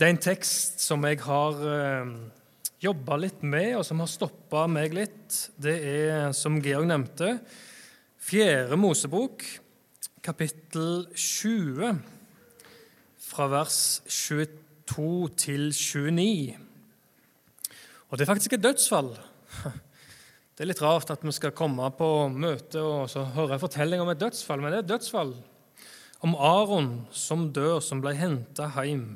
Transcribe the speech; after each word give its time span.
Det 0.00 0.06
er 0.06 0.14
en 0.14 0.24
tekst 0.24 0.78
som 0.80 1.02
jeg 1.04 1.18
har 1.20 1.58
eh, 1.60 2.12
jobba 2.80 3.18
litt 3.20 3.42
med, 3.44 3.74
og 3.76 3.82
som 3.84 3.98
har 4.00 4.08
stoppa 4.08 4.62
meg 4.64 4.96
litt. 4.96 5.36
Det 5.60 5.74
er, 5.76 6.30
som 6.32 6.56
Georg 6.64 6.88
nevnte, 6.88 7.34
Fjerde 8.16 8.78
Mosebok, 8.80 9.44
kapittel 10.24 11.04
20, 11.12 12.00
fra 13.28 13.50
vers 13.52 14.00
22 14.08 15.12
til 15.44 15.68
29. 15.68 16.56
Og 18.08 18.16
det 18.16 18.24
er 18.24 18.32
faktisk 18.32 18.56
et 18.56 18.64
dødsfall. 18.64 19.12
Det 20.56 20.64
er 20.64 20.74
litt 20.74 20.84
rart 20.84 21.12
at 21.12 21.22
vi 21.24 21.32
skal 21.32 21.56
komme 21.56 21.86
på 21.96 22.06
møte 22.32 22.80
og 22.84 23.06
så 23.08 23.22
høre 23.36 23.56
en 23.56 23.62
fortelling 23.62 24.00
om 24.00 24.10
et 24.12 24.20
dødsfall, 24.20 24.60
men 24.60 24.74
det 24.74 24.80
er 24.80 24.82
et 24.82 24.90
dødsfall 24.90 25.30
om 26.20 26.34
Aron 26.36 26.90
som 27.16 27.46
dør, 27.48 27.78
som 27.80 28.02
ble 28.04 28.12
henta 28.16 28.66
hjem 28.76 29.06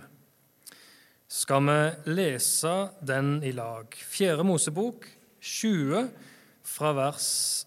skal 1.35 1.67
vi 1.67 2.13
lese 2.15 2.73
den 3.03 3.43
i 3.43 3.51
lag. 3.53 3.91
Fjerde 3.95 4.45
Mosebok 4.47 5.09
20, 5.41 6.09
fra 6.63 6.93
vers 6.95 7.67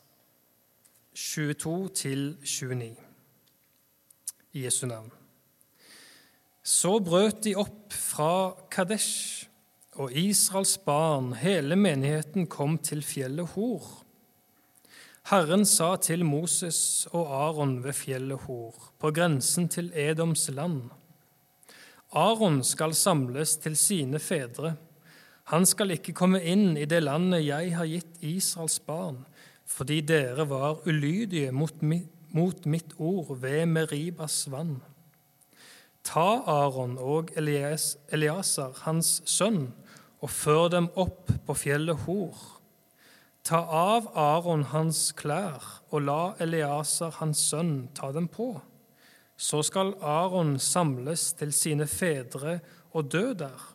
22 1.14 1.90
til 1.90 2.22
29. 2.44 2.96
I 4.54 4.64
Jesu 4.64 4.86
navn. 4.88 5.12
Så 6.64 6.98
brøt 7.04 7.44
de 7.44 7.56
opp 7.60 7.94
fra 7.94 8.56
Kadesh, 8.72 9.48
og 9.98 10.14
Israels 10.14 10.78
barn, 10.78 11.34
hele 11.34 11.76
menigheten, 11.76 12.46
kom 12.48 12.78
til 12.78 13.02
fjellet 13.04 13.56
Hor. 13.56 13.88
Herren 15.28 15.66
sa 15.66 15.96
til 16.00 16.24
Moses 16.26 17.08
og 17.12 17.34
Aron 17.34 17.82
ved 17.84 17.98
fjellet 17.98 18.46
Hor, 18.46 18.94
på 19.00 19.12
grensen 19.12 19.68
til 19.68 19.92
Edoms 19.96 20.48
land:" 20.54 20.88
Aron 22.16 22.61
skal 22.63 22.94
samles 22.95 23.58
til 23.59 23.75
sine 23.75 24.19
fedre. 24.19 24.75
Han 25.52 25.66
skal 25.67 25.91
ikke 25.91 26.16
komme 26.16 26.39
inn 26.39 26.77
i 26.80 26.86
det 26.88 27.02
landet 27.03 27.44
jeg 27.45 27.73
har 27.75 27.88
gitt 27.88 28.22
Israels 28.23 28.80
barn, 28.80 29.25
fordi 29.67 30.00
dere 30.02 30.47
var 30.47 30.81
ulydige 30.88 31.52
mot 31.52 32.66
mitt 32.67 32.94
ord 32.97 33.33
ved 33.41 33.66
Meribas 33.66 34.45
vann. 34.52 34.78
Ta 36.08 36.44
Aron 36.47 36.95
og 36.97 37.33
Eliaser, 37.35 38.72
hans 38.85 39.22
sønn, 39.28 39.73
og 40.23 40.31
før 40.31 40.69
dem 40.72 40.88
opp 40.95 41.33
på 41.45 41.55
fjellet 41.59 42.05
Hor. 42.05 42.35
Ta 43.44 43.59
av 43.67 44.08
Aron 44.16 44.63
hans 44.72 45.11
klær, 45.16 45.59
og 45.91 46.08
la 46.08 46.22
Eliaser, 46.39 47.11
hans 47.19 47.44
sønn, 47.52 47.89
ta 47.95 48.13
dem 48.16 48.31
på. 48.31 48.53
Så 49.38 49.62
skal 49.64 49.94
Aron 50.02 50.58
samles 50.60 51.32
til 51.38 51.54
sine 51.54 51.88
fedre 51.88 52.60
og 52.92 53.12
dø 53.14 53.34
der. 53.38 53.74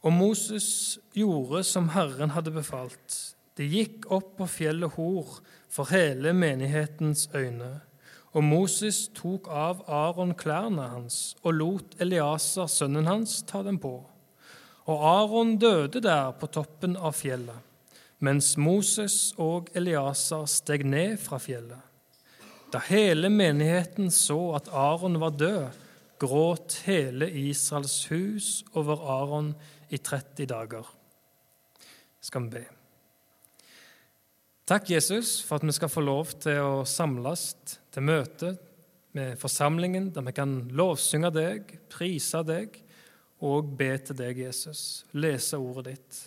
Og 0.00 0.12
Moses 0.12 0.98
gjorde 1.12 1.62
som 1.64 1.90
Herren 1.92 2.32
hadde 2.32 2.52
befalt. 2.54 3.36
De 3.60 3.66
gikk 3.68 4.06
opp 4.08 4.38
på 4.38 4.46
fjellet 4.48 4.96
Hor 4.96 5.40
for 5.68 5.92
hele 5.92 6.32
menighetens 6.32 7.28
øyne. 7.36 7.80
Og 8.32 8.44
Moses 8.46 9.08
tok 9.12 9.50
av 9.50 9.82
Aron 9.90 10.32
klærne 10.38 10.86
hans 10.92 11.34
og 11.42 11.58
lot 11.58 11.96
Eliaser, 12.00 12.70
sønnen 12.70 13.10
hans, 13.10 13.42
ta 13.42 13.60
dem 13.66 13.76
på. 13.82 13.98
Og 14.86 15.04
Aron 15.04 15.56
døde 15.58 16.00
der 16.00 16.30
på 16.38 16.48
toppen 16.48 16.96
av 16.96 17.18
fjellet, 17.18 17.58
mens 18.22 18.54
Moses 18.56 19.34
og 19.36 19.68
Eliaser 19.76 20.46
steg 20.48 20.86
ned 20.86 21.18
fra 21.20 21.42
fjellet. 21.42 21.89
Da 22.70 22.78
hele 22.86 23.26
menigheten 23.34 24.12
så 24.14 24.52
at 24.54 24.68
Aron 24.70 25.18
var 25.18 25.34
død, 25.34 25.78
gråt 26.22 26.76
hele 26.86 27.26
Israels 27.26 28.04
hus 28.12 28.60
over 28.78 29.00
Aron 29.10 29.54
i 29.90 29.98
30 29.98 30.46
dager. 30.46 30.86
Skal 32.22 32.44
vi 32.44 32.60
be. 32.60 32.62
Takk, 34.70 34.86
Jesus, 34.92 35.40
for 35.42 35.58
at 35.58 35.66
vi 35.66 35.74
skal 35.74 35.90
få 35.90 36.04
lov 36.04 36.30
til 36.44 36.60
å 36.62 36.84
samles 36.86 37.48
til 37.90 38.04
møte 38.06 38.52
med 39.18 39.34
forsamlingen, 39.40 40.12
der 40.14 40.28
vi 40.28 40.34
kan 40.36 40.52
lovsynge 40.70 41.32
deg, 41.34 41.72
prise 41.90 42.44
deg 42.46 42.76
og 43.42 43.72
be 43.80 43.96
til 43.98 44.20
deg, 44.20 44.44
Jesus. 44.44 45.08
Lese 45.10 45.58
ordet 45.58 45.96
ditt. 45.96 46.20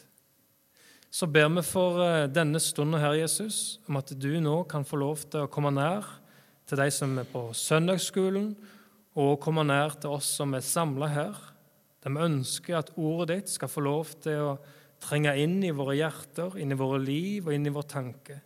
Så 1.13 1.29
ber 1.29 1.47
vi 1.53 1.63
for 1.63 2.01
eh, 2.03 2.27
denne 2.27 2.59
stunden 2.59 2.99
her, 2.99 3.15
Jesus, 3.15 3.79
om 3.87 4.01
at 4.01 4.11
du 4.11 4.33
nå 4.43 4.57
kan 4.67 4.83
få 4.83 4.99
lov 4.99 5.23
til 5.29 5.45
å 5.45 5.51
komme 5.53 5.71
nær 5.71 6.09
til 6.67 6.79
de 6.79 6.87
som 6.93 7.17
er 7.19 7.27
på 7.29 7.49
søndagsskolen, 7.57 8.53
og 9.19 9.41
kommer 9.43 9.65
nær 9.67 9.97
til 10.01 10.15
oss 10.15 10.31
som 10.39 10.55
er 10.57 10.65
samla 10.65 11.09
her, 11.11 11.35
der 12.03 12.15
vi 12.15 12.25
ønsker 12.25 12.79
at 12.79 12.91
ordet 12.99 13.37
ditt 13.37 13.53
skal 13.53 13.71
få 13.71 13.83
lov 13.85 14.15
til 14.23 14.41
å 14.41 14.55
trenge 15.03 15.35
inn 15.39 15.59
i 15.63 15.73
våre 15.75 15.95
hjerter, 15.99 16.57
inn 16.59 16.73
i 16.73 16.79
våre 16.79 16.99
liv 17.03 17.47
og 17.47 17.55
inn 17.55 17.67
i 17.69 17.73
vår 17.73 17.87
tanke. 17.91 18.39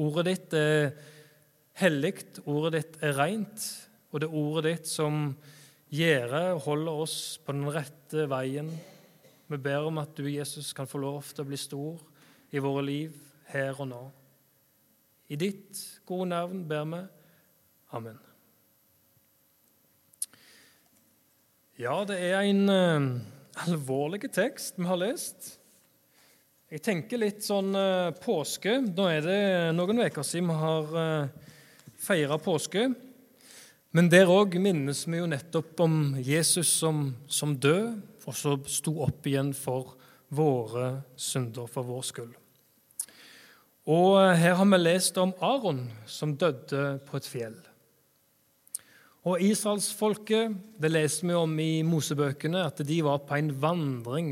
Ordet 0.00 0.26
ditt 0.30 0.56
er 0.56 0.92
hellig, 1.80 2.14
ordet 2.48 2.72
ditt 2.76 3.00
er 3.04 3.16
rent, 3.18 3.66
og 4.10 4.20
det 4.20 4.28
er 4.28 4.38
ordet 4.42 4.70
ditt 4.70 4.90
som 4.90 5.26
gjør 5.90 6.36
og 6.54 6.62
holder 6.66 7.02
oss 7.04 7.18
på 7.44 7.54
den 7.56 7.68
rette 7.72 8.26
veien. 8.30 8.70
Vi 9.50 9.58
ber 9.58 9.88
om 9.88 9.98
at 10.02 10.14
du, 10.16 10.28
Jesus, 10.30 10.72
kan 10.76 10.88
få 10.88 11.02
lov 11.02 11.32
til 11.32 11.44
å 11.44 11.50
bli 11.50 11.58
stor 11.58 12.00
i 12.54 12.62
våre 12.62 12.84
liv 12.86 13.14
her 13.50 13.74
og 13.76 13.90
nå. 13.90 14.02
I 15.30 15.38
ditt 15.38 15.78
gode 16.08 16.26
navn 16.32 16.64
ber 16.66 16.88
vi. 16.90 17.00
Amen. 17.94 18.18
Ja, 21.78 22.00
det 22.04 22.18
er 22.18 22.42
en 22.44 22.66
uh, 22.66 23.06
alvorlig 23.64 24.26
tekst 24.34 24.76
vi 24.76 24.88
har 24.88 24.98
lest. 24.98 25.54
Jeg 26.70 26.82
tenker 26.86 27.22
litt 27.22 27.46
sånn 27.46 27.70
uh, 27.78 28.10
påske. 28.20 28.80
Nå 28.82 29.06
er 29.10 29.22
det 29.24 29.38
noen 29.78 30.02
uker 30.02 30.26
siden 30.26 30.50
vi 30.50 30.58
har 30.60 30.90
uh, 30.98 31.06
eh, 31.22 31.54
feira 31.98 32.38
påske. 32.42 32.88
Men 33.94 34.10
der 34.10 34.30
òg 34.30 34.58
minnes 34.62 35.06
vi 35.06 35.22
jo 35.22 35.30
nettopp 35.30 35.86
om 35.86 35.96
Jesus 36.18 36.74
som, 36.82 37.08
som 37.30 37.54
død, 37.58 38.02
og 38.26 38.36
så 38.38 38.58
sto 38.70 38.98
opp 39.06 39.26
igjen 39.30 39.54
for 39.54 39.96
våre 40.30 40.92
synder, 41.18 41.70
for 41.70 41.86
vår 41.86 42.06
skyld. 42.06 42.39
Og 43.88 44.36
her 44.36 44.58
har 44.58 44.68
vi 44.68 44.78
lest 44.80 45.16
om 45.18 45.32
Aron 45.40 45.86
som 46.06 46.36
døde 46.36 46.98
på 47.06 47.16
et 47.16 47.28
fjell. 47.28 47.56
Og 49.28 49.40
israelsfolket, 49.44 50.54
det 50.80 50.90
leser 50.92 51.28
vi 51.28 51.36
om 51.36 51.58
i 51.60 51.82
Mosebøkene, 51.84 52.64
at 52.64 52.80
de 52.86 53.00
var 53.04 53.20
på 53.28 53.36
en 53.36 53.50
vandring 53.62 54.30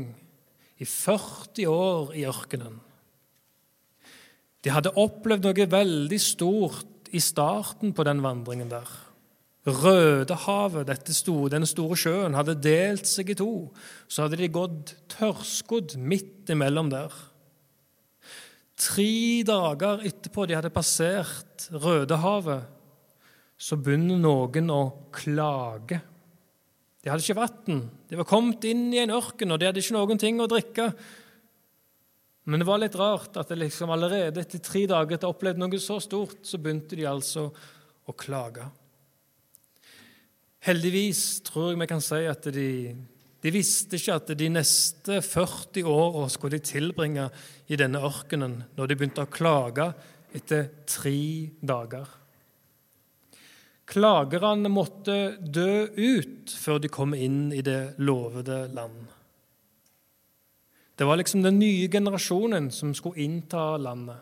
i 0.81 0.85
40 0.85 1.67
år 1.69 2.15
i 2.17 2.25
ørkenen. 2.29 2.79
De 4.65 4.73
hadde 4.73 4.95
opplevd 4.97 5.45
noe 5.45 5.67
veldig 5.71 6.19
stort 6.19 7.11
i 7.15 7.21
starten 7.23 7.93
på 7.95 8.05
den 8.07 8.23
vandringen 8.25 8.71
der. 8.71 8.89
Rødehavet, 9.69 10.89
store, 11.13 11.51
den 11.53 11.65
store 11.69 11.97
sjøen, 11.99 12.37
hadde 12.37 12.57
delt 12.57 13.07
seg 13.07 13.29
i 13.29 13.37
to. 13.37 13.69
Så 14.07 14.25
hadde 14.25 14.39
de 14.39 14.49
gått 14.51 14.95
tørrskodd 15.13 15.97
midt 16.01 16.49
imellom 16.49 16.89
der. 16.91 17.13
Tre 18.79 19.43
dager 19.43 20.05
etterpå 20.07 20.45
de 20.47 20.55
hadde 20.55 20.71
passert 20.71 21.65
Rødehavet, 21.73 22.67
så 23.59 23.75
begynner 23.75 24.21
noen 24.23 24.69
å 24.71 24.83
klage. 25.11 25.99
De 27.03 27.11
hadde 27.11 27.23
ikke 27.25 27.39
vann. 27.39 27.81
De 28.07 28.19
var 28.19 28.27
kommet 28.27 28.63
inn 28.69 28.87
i 28.93 29.01
en 29.01 29.11
ørken, 29.15 29.51
og 29.51 29.59
de 29.59 29.67
hadde 29.67 29.83
ikke 29.83 29.97
noen 29.97 30.21
ting 30.21 30.39
å 30.39 30.47
drikke. 30.51 30.87
Men 32.49 32.63
det 32.63 32.67
var 32.69 32.79
litt 32.81 32.95
rart 32.97 33.35
at 33.37 33.51
liksom 33.51 33.91
allerede 33.93 34.41
etter 34.41 34.63
tre 34.63 34.85
dager 34.89 35.15
etter 35.17 35.27
å 35.27 35.33
ha 35.33 35.35
opplevd 35.35 35.59
noe 35.59 35.79
så 35.83 35.99
stort, 36.01 36.39
så 36.47 36.57
begynte 36.57 36.95
de 36.97 37.07
altså 37.07 37.49
å 38.07 38.15
klage. 38.15 38.63
Heldigvis 40.65 41.41
tror 41.47 41.71
jeg 41.71 41.79
vi 41.83 41.87
kan 41.91 42.03
si 42.03 42.23
at 42.27 42.47
de 42.55 42.69
de 43.39 43.51
visste 43.55 43.95
ikke 43.95 44.17
at 44.19 44.31
de 44.35 44.47
neste 44.51 45.21
40 45.23 45.87
åra 45.87 46.25
skulle 46.31 46.57
de 46.57 46.69
tilbringe 46.71 47.29
i 47.71 47.77
denne 47.79 48.01
ørkenen 48.03 48.57
når 48.75 48.89
de 48.89 48.97
begynte 48.99 49.23
å 49.23 49.31
klage 49.31 49.91
etter 50.35 50.67
tre 50.89 51.19
dager. 51.61 52.09
Klagerne 53.89 54.69
måtte 54.69 55.15
dø 55.39 55.87
ut 55.95 56.51
før 56.53 56.81
de 56.83 56.91
kom 56.93 57.15
inn 57.17 57.47
i 57.55 57.63
det 57.65 57.95
lovede 58.03 58.67
land. 58.75 59.07
Det 60.99 61.07
var 61.07 61.17
liksom 61.17 61.41
den 61.45 61.61
nye 61.61 61.87
generasjonen 61.87 62.67
som 62.75 62.91
skulle 62.93 63.23
innta 63.23 63.77
landet. 63.79 64.19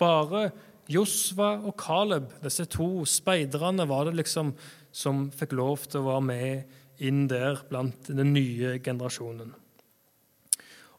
Bare 0.00 0.48
Josva 0.90 1.52
og 1.60 1.76
Caleb, 1.80 2.32
disse 2.42 2.64
to 2.72 3.04
speiderne, 3.08 3.86
var 3.88 4.08
det 4.08 4.16
liksom 4.18 4.54
som 4.94 5.28
fikk 5.32 5.54
lov 5.58 5.84
til 5.84 6.00
å 6.00 6.08
være 6.08 6.24
med 6.24 6.80
inn 7.08 7.26
der 7.30 7.62
blant 7.68 8.08
den 8.10 8.32
nye 8.34 8.78
generasjonen. 8.84 9.52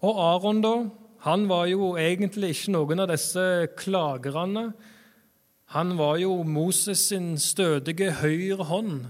Og 0.06 0.22
Aron, 0.22 0.62
da, 0.64 0.76
han 1.26 1.48
var 1.50 1.66
jo 1.72 1.96
egentlig 1.98 2.54
ikke 2.54 2.76
noen 2.76 3.02
av 3.02 3.10
disse 3.10 3.46
klagerne. 3.80 4.70
Han 5.74 5.96
var 5.98 6.20
jo 6.22 6.44
Moses 6.46 7.08
sin 7.10 7.34
stødige 7.42 8.12
høyre 8.20 8.68
hånd. 8.70 9.08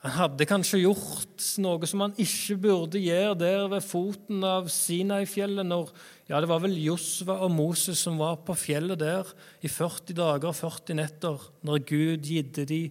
Han 0.00 0.14
hadde 0.16 0.46
kanskje 0.48 0.80
gjort 0.80 1.44
noe 1.60 1.86
som 1.88 2.06
han 2.06 2.16
ikke 2.18 2.56
burde 2.62 3.02
gjøre 3.02 3.36
der 3.42 3.66
ved 3.68 3.84
foten 3.84 4.40
av 4.48 4.70
Sinai-fjellet 4.72 5.68
når 5.68 5.90
ja, 6.30 6.40
det 6.40 6.48
var 6.48 6.62
vel 6.64 6.78
Josva 6.80 7.36
og 7.44 7.52
Moses 7.52 8.00
som 8.06 8.16
var 8.18 8.38
på 8.46 8.56
fjellet 8.56 9.02
der 9.02 9.28
i 9.60 9.68
40 9.68 10.16
dager 10.16 10.48
og 10.50 10.56
40 10.56 10.96
netter 10.96 11.44
når 11.68 11.84
Gud 11.84 12.30
gitte 12.32 12.64
de 12.70 12.86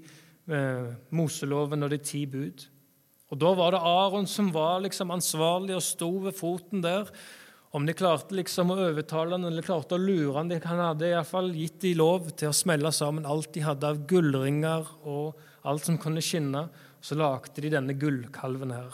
eh, 0.50 0.90
Moseloven 1.16 1.86
og 1.86 1.94
de 1.94 2.00
ti 2.04 2.25
bud. 2.30 2.66
Og 3.30 3.38
Da 3.40 3.51
var 3.54 3.75
det 3.75 3.84
Aron 3.86 4.28
som 4.28 4.50
var 4.54 4.81
liksom 4.81 5.13
ansvarlig 5.13 5.75
og 5.78 5.86
sto 5.86 6.10
ved 6.24 6.38
foten 6.38 6.81
der. 6.81 7.12
Om 7.72 7.86
de 7.86 7.94
klarte 7.94 8.34
liksom 8.34 8.74
å 8.74 8.80
overtale 8.88 9.38
han 9.38 9.46
eller 9.46 9.66
klarte 9.66 9.94
å 9.94 10.01
lure 10.01 10.34
han, 10.40 10.50
Han 10.50 10.81
hadde 10.81 11.12
iallfall 11.12 11.54
gitt 11.54 11.81
de 11.81 11.94
lov 11.94 12.31
til 12.31 12.50
å 12.50 12.57
smelle 12.57 12.92
sammen 12.92 13.25
alt 13.30 13.54
de 13.54 13.62
hadde 13.62 13.86
av 13.86 14.07
gullringer 14.10 14.88
og 15.06 15.38
alt 15.63 15.86
som 15.86 15.98
kunne 15.98 16.22
skinne. 16.22 16.68
Så 17.02 17.16
lagde 17.16 17.62
de 17.62 17.69
denne 17.69 17.94
gullkalven 17.94 18.74
her. 18.74 18.92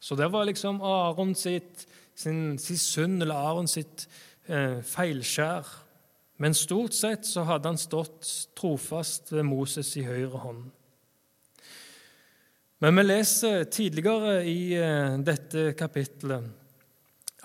Så 0.00 0.16
det 0.16 0.28
var 0.32 0.44
liksom 0.44 0.82
Aron 0.82 1.34
sitt 1.34 1.86
sin, 2.20 2.58
sin 2.58 2.78
synd 2.78 3.22
eller 3.22 3.34
Aron 3.34 3.68
sitt 3.70 4.06
eh, 4.48 4.80
feilskjær. 4.86 5.68
Men 6.40 6.56
stort 6.56 6.96
sett 6.96 7.26
så 7.28 7.44
hadde 7.44 7.68
han 7.68 7.80
stått 7.80 8.28
trofast 8.56 9.28
ved 9.34 9.44
Moses 9.44 9.92
i 10.00 10.06
høyre 10.06 10.40
hånd. 10.40 10.62
Men 12.80 12.96
vi 12.96 13.04
leser 13.04 13.66
tidligere 13.68 14.38
i 14.48 14.72
eh, 14.80 15.18
dette 15.20 15.74
kapittelet 15.76 16.48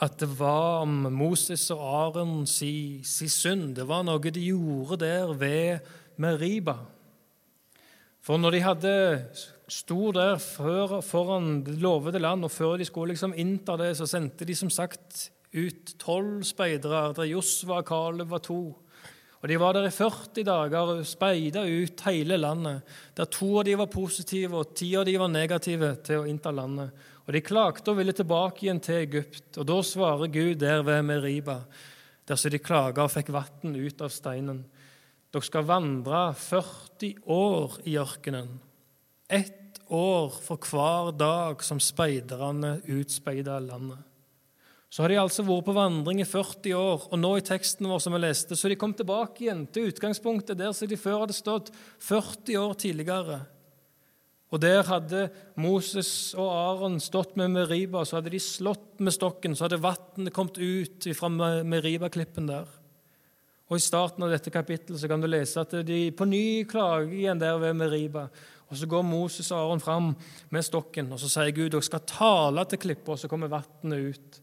at 0.04 0.18
det 0.20 0.28
var 0.40 0.84
om 0.84 1.08
Moses 1.12 1.70
og 1.72 1.84
Aron 1.84 2.44
si, 2.48 3.02
si 3.08 3.28
synd. 3.32 3.78
Det 3.78 3.86
var 3.88 4.04
noe 4.08 4.20
de 4.20 4.44
gjorde 4.44 5.00
der 5.06 5.32
ved 5.40 5.92
Meriba. 6.20 6.78
For 8.26 8.40
når 8.42 8.56
de 8.56 8.64
hadde 8.66 8.96
sto 9.72 10.12
der 10.16 10.40
før, 10.42 11.00
foran 11.06 11.62
det 11.68 11.78
lovede 11.84 12.20
land, 12.20 12.44
og 12.48 12.52
før 12.52 12.76
de 12.80 12.88
skulle 12.88 13.14
liksom 13.14 13.36
innta 13.38 13.78
det, 13.80 13.94
så 13.98 14.08
sendte 14.10 14.48
de 14.48 14.56
som 14.58 14.72
sagt 14.72 15.30
ut 15.56 15.96
tolv 16.02 16.44
speidere, 16.44 17.14
der 17.16 17.32
Josva 17.32 17.80
og 17.80 17.88
Kaleb 17.88 18.32
var 18.34 18.44
to. 18.44 18.76
Og 19.42 19.50
De 19.50 19.58
var 19.62 19.76
der 19.76 19.88
i 19.88 19.94
40 19.94 20.44
dager 20.48 20.92
og 20.96 21.04
speida 21.06 21.66
ut 21.66 22.02
hele 22.08 22.38
landet, 22.38 22.82
der 23.18 23.30
to 23.30 23.52
av 23.60 23.66
de 23.68 23.76
var 23.78 23.92
positive 23.92 24.62
og 24.62 24.72
ti 24.78 24.94
av 24.98 25.06
de 25.06 25.18
var 25.22 25.30
negative 25.30 25.92
til 26.06 26.24
å 26.24 26.30
innta 26.30 26.54
landet. 26.56 26.94
Og 27.26 27.34
De 27.34 27.42
klagde 27.42 27.92
og 27.92 28.00
ville 28.00 28.16
tilbake 28.16 28.66
igjen 28.66 28.82
til 28.82 29.04
Egypt, 29.04 29.58
og 29.58 29.68
da 29.70 29.82
svarer 29.86 30.32
Gud 30.34 30.62
der 30.62 30.82
ved 30.86 31.04
Meriba, 31.06 31.60
der 32.26 32.40
så 32.40 32.50
de 32.50 32.62
klaga 32.62 33.06
og 33.06 33.14
fikk 33.14 33.30
vann 33.36 33.76
ut 33.76 34.02
av 34.02 34.14
steinen. 34.14 34.64
Dere 35.34 35.46
skal 35.46 35.68
vandre 35.68 36.30
40 36.40 37.26
år 37.28 37.80
i 37.86 37.98
ørkenen. 38.00 38.54
Ett 39.28 39.82
år 39.92 40.34
for 40.42 40.58
hver 40.70 41.12
dag 41.18 41.64
som 41.66 41.82
speiderne 41.82 42.80
utspeida 42.88 43.60
landet. 43.60 44.00
Så 44.90 45.04
har 45.04 45.12
de 45.12 45.18
altså 45.20 45.44
vært 45.44 45.66
på 45.68 45.76
vandring 45.76 46.22
i 46.22 46.28
40 46.28 46.78
år, 46.78 47.08
og 47.12 47.20
nå 47.20 47.34
i 47.40 47.44
teksten 47.46 47.90
vår 47.90 48.04
som 48.04 48.16
vi 48.16 48.22
leste, 48.22 48.56
så 48.56 48.72
de 48.72 48.78
kom 48.80 48.94
tilbake 48.96 49.44
igjen 49.44 49.66
til 49.68 49.90
utgangspunktet 49.92 50.60
der 50.60 50.72
som 50.78 50.88
de 50.88 51.00
før 51.00 51.26
hadde 51.26 51.36
stått 51.36 51.74
40 52.06 52.62
år 52.62 52.78
tidligere. 52.86 53.42
Og 54.54 54.62
der 54.62 54.86
hadde 54.88 55.26
Moses 55.60 56.10
og 56.38 56.48
Aron 56.48 57.00
stått 57.04 57.34
med 57.40 57.52
Meriba, 57.52 58.06
så 58.06 58.20
hadde 58.20 58.32
de 58.32 58.40
slått 58.40 59.02
med 59.04 59.16
stokken, 59.16 59.58
så 59.58 59.66
hadde 59.66 59.82
vannet 59.84 60.34
kommet 60.36 60.62
ut 60.62 61.10
fra 61.18 61.32
Meriba-klippen 61.66 62.48
der. 62.48 62.70
Og 63.66 63.80
I 63.80 63.84
starten 63.84 64.24
av 64.24 64.30
dette 64.30 64.54
kapittelet 64.54 65.02
så 65.02 65.10
kan 65.10 65.24
du 65.24 65.28
lese 65.28 65.64
at 65.64 65.74
de 65.88 66.00
på 66.14 66.28
ny 66.30 66.46
klager 66.70 67.10
igjen 67.10 67.42
der 67.42 67.58
ved 67.60 67.74
Meriba. 67.82 68.28
Og 68.70 68.78
Så 68.78 68.88
går 68.90 69.04
Moses 69.06 69.52
og 69.52 69.60
Aron 69.60 69.82
fram 69.82 70.16
med 70.50 70.66
stokken, 70.66 71.12
og 71.12 71.20
så 71.20 71.30
sier 71.30 71.54
Gud 71.54 71.74
dere 71.74 71.86
skal 71.86 72.06
tale 72.06 72.66
til 72.70 72.82
klippa, 72.82 73.14
og 73.14 73.20
så 73.20 73.30
kommer 73.30 73.52
vannet 73.52 74.16
ut. 74.16 74.42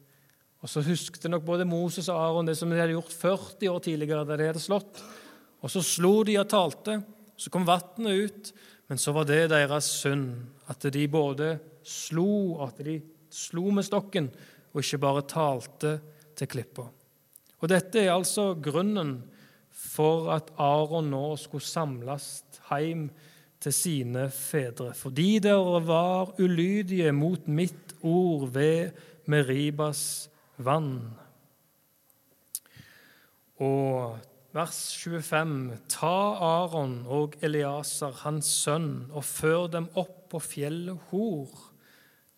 Og 0.63 0.71
Så 0.71 0.83
husket 0.87 1.27
nok 1.31 1.43
både 1.43 1.67
Moses 1.67 2.09
og 2.09 2.21
Aron 2.23 2.47
det 2.47 2.55
som 2.59 2.71
de 2.71 2.79
hadde 2.79 2.95
gjort 2.95 3.13
40 3.13 3.71
år 3.73 3.81
tidligere, 3.83 4.27
da 4.27 4.37
de 4.39 4.47
hadde 4.47 4.63
slått. 4.63 5.03
Og 5.63 5.71
Så 5.71 5.83
slo 5.83 6.23
de 6.23 6.39
og 6.39 6.49
talte, 6.49 7.01
så 7.37 7.51
kom 7.51 7.67
vannet 7.67 8.27
ut. 8.27 8.53
Men 8.89 8.99
så 8.99 9.13
var 9.13 9.27
det 9.27 9.51
deres 9.51 9.89
synd, 10.03 10.35
at 10.69 10.87
de 10.93 11.07
både 11.09 11.57
slo 11.83 12.63
at 12.63 12.79
de 12.85 13.01
slo 13.33 13.71
med 13.75 13.87
stokken, 13.87 14.31
og 14.73 14.83
ikke 14.83 15.03
bare 15.03 15.27
talte 15.27 15.93
til 16.37 16.51
klippa. 16.51 16.87
Og 17.63 17.71
Dette 17.71 18.03
er 18.03 18.15
altså 18.15 18.53
grunnen 18.55 19.23
for 19.73 20.31
at 20.35 20.51
Aron 20.61 21.11
nå 21.11 21.37
skulle 21.41 21.65
samles 21.65 22.43
hjem 22.69 23.09
til 23.63 23.75
sine 23.75 24.27
fedre. 24.35 24.93
Fordi 24.95 25.39
dere 25.43 25.81
var 25.87 26.35
ulydige 26.43 27.13
mot 27.15 27.47
mitt 27.49 27.95
ord 28.03 28.49
ved 28.55 28.91
Meribas 29.31 30.29
vann. 30.57 31.13
Og 33.63 34.19
vers 34.53 34.81
25.: 34.99 35.79
Ta 35.89 36.17
Aron 36.43 37.03
og 37.07 37.37
Eliaser, 37.43 38.13
hans 38.25 38.49
sønn, 38.65 39.11
og 39.13 39.25
før 39.25 39.69
dem 39.73 39.89
opp 39.95 40.31
på 40.33 40.41
fjellet 40.43 40.99
Hor. 41.11 41.69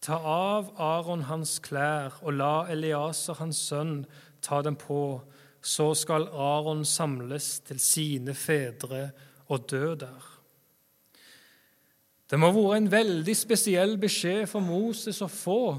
Ta 0.04 0.18
av 0.18 0.74
Aron 0.76 1.24
hans 1.30 1.58
klær, 1.64 2.18
og 2.22 2.36
la 2.36 2.66
Eliaser, 2.68 3.38
hans 3.40 3.62
sønn, 3.70 4.04
ta 4.42 4.60
dem 4.62 4.76
på. 4.76 5.22
Så 5.64 5.94
skal 5.96 6.28
Aron 6.28 6.84
samles 6.84 7.60
til 7.64 7.80
sine 7.80 8.34
fedre 8.36 9.08
og 9.48 9.64
dø 9.70 9.94
der. 9.96 10.30
Det 12.28 12.40
må 12.40 12.50
ha 12.50 12.56
vært 12.56 12.82
en 12.82 12.92
veldig 12.92 13.34
spesiell 13.36 13.96
beskjed 14.00 14.44
for 14.50 14.64
Moses 14.64 15.22
å 15.24 15.28
få. 15.30 15.76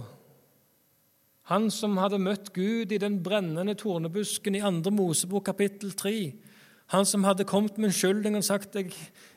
Han 1.52 1.68
som 1.70 2.00
hadde 2.02 2.18
møtt 2.18 2.54
Gud 2.56 2.90
i 2.90 2.98
den 2.98 3.20
brennende 3.24 3.76
tornebusken 3.78 4.56
i 4.58 4.64
2. 4.66 4.90
Mosebok 4.90 5.46
kapittel 5.46 5.92
3. 5.94 6.34
Han 6.94 7.06
som 7.06 7.24
hadde 7.24 7.46
kommet 7.46 7.78
med 7.78 7.92
unnskyldning 7.92 8.38
og 8.38 8.46
sagt 8.48 8.76
jeg, 8.76 8.94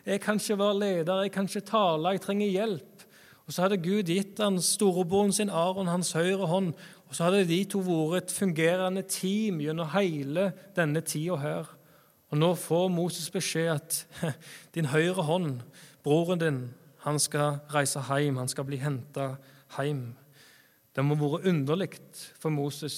jeg 0.06 0.20
kan 0.20 0.40
ikke 0.40 0.56
være 0.58 0.78
leder, 0.78 1.22
jeg 1.22 1.32
kan 1.32 1.48
ikke 1.48 1.66
tale, 1.68 2.14
jeg 2.16 2.22
trenger 2.24 2.48
hjelp. 2.48 3.04
Og 3.46 3.52
Så 3.52 3.62
hadde 3.62 3.76
Gud 3.80 4.08
gitt 4.08 4.40
han 4.40 4.60
storebroren 4.60 5.32
sin 5.32 5.50
Aron 5.50 5.88
hans 5.88 6.12
høyre 6.12 6.46
hånd. 6.46 6.72
Og 7.08 7.16
så 7.16 7.24
hadde 7.24 7.46
de 7.48 7.64
to 7.64 7.80
vært 7.80 8.28
et 8.28 8.32
fungerende 8.36 9.02
team 9.02 9.60
gjennom 9.60 9.88
hele 9.92 10.52
denne 10.76 11.00
tida 11.00 11.36
her. 11.40 11.68
Og 12.28 12.38
nå 12.40 12.54
får 12.54 12.88
Moses 12.92 13.30
beskjed 13.32 13.68
at 13.72 14.00
din 14.74 14.88
høyre 14.92 15.24
hånd, 15.24 15.60
broren 16.04 16.40
din, 16.40 16.62
han 17.04 17.18
skal 17.18 17.60
reise 17.72 18.00
hjem, 18.00 18.36
han 18.36 18.48
skal 18.48 18.64
bli 18.68 18.80
henta 18.80 19.34
hjem. 19.76 20.12
Det 20.98 21.04
må 21.06 21.14
ha 21.14 21.28
vært 21.36 21.44
underlig 21.46 21.92
for 22.42 22.50
Moses 22.50 22.94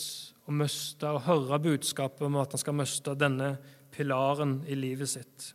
å 0.49 0.54
miste 0.57 1.04
og 1.04 1.26
høre 1.26 1.59
budskapet 1.61 2.25
om 2.25 2.38
at 2.40 2.54
han 2.57 2.62
skal 2.62 2.78
miste 2.78 3.12
denne 3.12 3.50
pilaren 3.92 4.62
i 4.64 4.78
livet 4.78 5.11
sitt. 5.12 5.50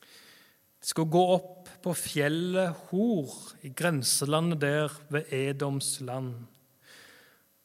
De 0.00 0.88
skulle 0.88 1.12
gå 1.12 1.24
opp 1.34 1.68
på 1.84 1.92
fjellet 1.92 2.72
Hor, 2.88 3.34
i 3.60 3.68
grenselandet 3.68 4.62
der 4.64 4.96
ved 5.12 5.28
Edoms 5.28 5.98
land. 6.00 6.46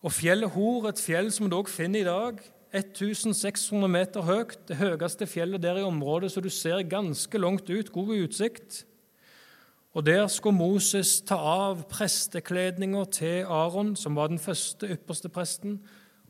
Og 0.03 0.11
Fjellet 0.11 0.51
Hor, 0.51 0.89
et 0.89 0.99
fjell 0.99 1.31
som 1.31 1.47
du 1.47 1.55
også 1.61 1.77
finner 1.77 2.03
i 2.03 2.09
dag, 2.09 2.43
1600 2.75 3.87
meter 3.87 4.27
høyt, 4.27 4.57
det 4.67 4.81
høyeste 4.81 5.29
fjellet 5.31 5.63
der 5.63 5.79
i 5.79 5.87
området, 5.87 6.33
så 6.33 6.43
du 6.43 6.51
ser 6.51 6.83
ganske 6.91 7.39
langt 7.39 7.71
ut, 7.71 7.93
god 7.95 8.17
utsikt. 8.17 8.83
Og 9.93 10.05
Der 10.05 10.27
skulle 10.27 10.57
Moses 10.57 11.21
ta 11.21 11.35
av 11.37 11.83
prestekledninga 11.89 13.03
til 13.13 13.45
Aron, 13.45 13.95
som 13.95 14.15
var 14.17 14.31
den 14.31 14.39
første 14.41 14.89
ypperste 14.89 15.29
presten, 15.29 15.83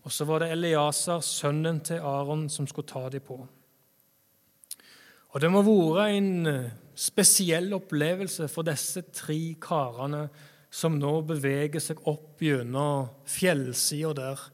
og 0.04 0.12
så 0.12 0.28
var 0.28 0.44
det 0.44 0.52
Eliaser, 0.52 1.22
sønnen 1.24 1.80
til 1.80 2.04
Aron, 2.04 2.50
som 2.50 2.68
skulle 2.68 2.88
ta 2.88 3.08
dem 3.10 3.24
på. 3.24 3.40
Og 5.32 5.42
Det 5.42 5.52
må 5.52 5.64
ha 5.64 5.78
vært 5.96 6.18
en 6.18 6.48
eh, 6.48 6.72
spesiell 6.96 7.72
opplevelse 7.74 8.50
for 8.52 8.68
disse 8.68 9.02
tre 9.16 9.56
karene 9.62 10.28
som 10.70 11.00
nå 11.00 11.22
beveger 11.22 11.80
seg 11.80 12.04
opp 12.04 12.44
gjennom 12.44 13.08
fjellsida 13.26 14.12
der. 14.18 14.46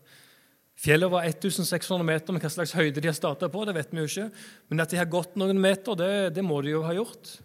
Fjellet 0.80 1.12
var 1.12 1.26
1600 1.26 2.06
meter, 2.06 2.32
men 2.32 2.44
hva 2.44 2.54
slags 2.54 2.78
høyde 2.78 3.02
de 3.02 3.10
har 3.10 3.18
starta 3.18 3.50
på, 3.50 3.66
det 3.66 3.74
vet 3.76 3.90
vi 3.92 4.04
jo 4.06 4.08
ikke. 4.08 4.32
Men 4.70 4.86
at 4.86 4.94
de 4.94 5.02
har 5.02 5.10
gått 5.12 5.34
noen 5.36 5.60
meter, 5.60 5.98
det, 5.98 6.36
det 6.38 6.46
må 6.46 6.62
de 6.62 6.78
jo 6.78 6.86
ha 6.86 6.94
gjort. 6.94 7.40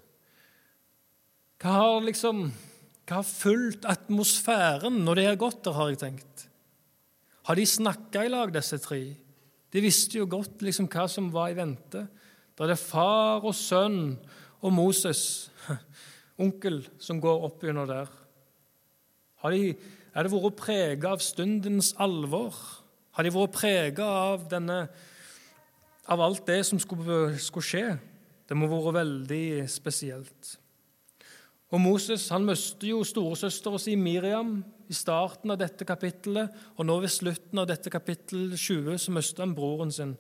Hva 1.62 1.74
har 1.80 2.06
liksom 2.06 2.48
hva 3.04 3.18
har 3.20 3.26
fulgt 3.28 3.84
atmosfæren 3.84 5.02
når 5.04 5.18
de 5.18 5.24
har 5.28 5.40
gått 5.40 5.60
der, 5.66 5.76
har 5.76 5.90
jeg 5.92 6.00
tenkt? 6.00 6.46
Har 7.44 7.58
de 7.60 7.66
snakka 7.68 8.22
i 8.24 8.30
lag, 8.32 8.52
disse 8.54 8.78
tre? 8.80 9.02
De 9.74 9.82
visste 9.84 10.16
jo 10.16 10.28
godt 10.30 10.62
liksom 10.64 10.88
hva 10.88 11.04
som 11.10 11.28
var 11.34 11.52
i 11.52 11.58
vente. 11.58 12.06
Da 12.56 12.64
er 12.64 12.72
det 12.72 12.80
far 12.80 13.44
og 13.44 13.52
sønn 13.58 14.14
og 14.64 14.72
Moses, 14.72 15.50
onkel, 16.40 16.80
som 16.96 17.20
går 17.20 17.44
opp 17.50 17.66
gjennom 17.66 17.90
der. 17.90 18.08
Har 19.44 19.52
de, 19.52 19.74
er 20.14 20.24
det 20.24 20.32
vært 20.32 20.56
prega 20.62 21.12
av 21.12 21.20
stundens 21.20 21.92
alvor? 22.00 22.56
Har 23.18 23.28
de 23.28 23.34
vært 23.34 23.58
prega 23.58 24.08
av, 24.32 24.48
denne 24.48 24.86
av 26.08 26.24
alt 26.24 26.46
det 26.48 26.62
som 26.64 26.80
skulle, 26.80 27.34
skulle 27.36 27.68
skje? 27.68 27.86
Det 28.48 28.56
må 28.56 28.70
ha 28.70 28.80
vært 28.80 29.02
veldig 29.02 29.46
spesielt. 29.68 30.56
Og 31.72 31.80
Moses 31.80 32.28
han 32.30 32.44
mister 32.46 32.90
jo 32.90 33.00
storesøstera 33.06 33.80
si 33.80 33.96
Miriam 33.96 34.58
i 34.90 34.94
starten 34.94 35.54
av 35.54 35.58
dette 35.58 35.86
kapittelet, 35.88 36.52
og 36.76 36.86
nå 36.86 36.98
ved 37.02 37.12
slutten 37.12 37.62
av 37.62 37.68
dette 37.70 37.90
kapittel 37.90 38.52
20 38.52 39.00
så 39.00 39.14
mister 39.14 39.46
han 39.46 39.56
broren 39.56 39.92
sin. 39.94 40.14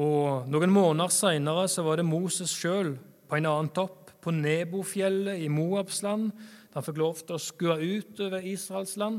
Og 0.00 0.48
Noen 0.48 0.72
måneder 0.72 1.12
seinere 1.12 1.66
var 1.84 2.00
det 2.00 2.08
Moses 2.08 2.54
sjøl 2.56 2.96
på 3.28 3.36
en 3.36 3.48
annen 3.48 3.72
topp, 3.76 3.98
på 4.22 4.30
Nebofjellet 4.30 5.42
i 5.42 5.48
Moabs 5.50 6.02
land. 6.06 6.30
Han 6.76 6.84
fikk 6.86 7.00
lov 7.00 7.24
til 7.26 7.36
å 7.36 7.42
skue 7.42 7.74
ut 7.74 8.20
over 8.22 8.44
Israels 8.46 8.94
land 9.00 9.18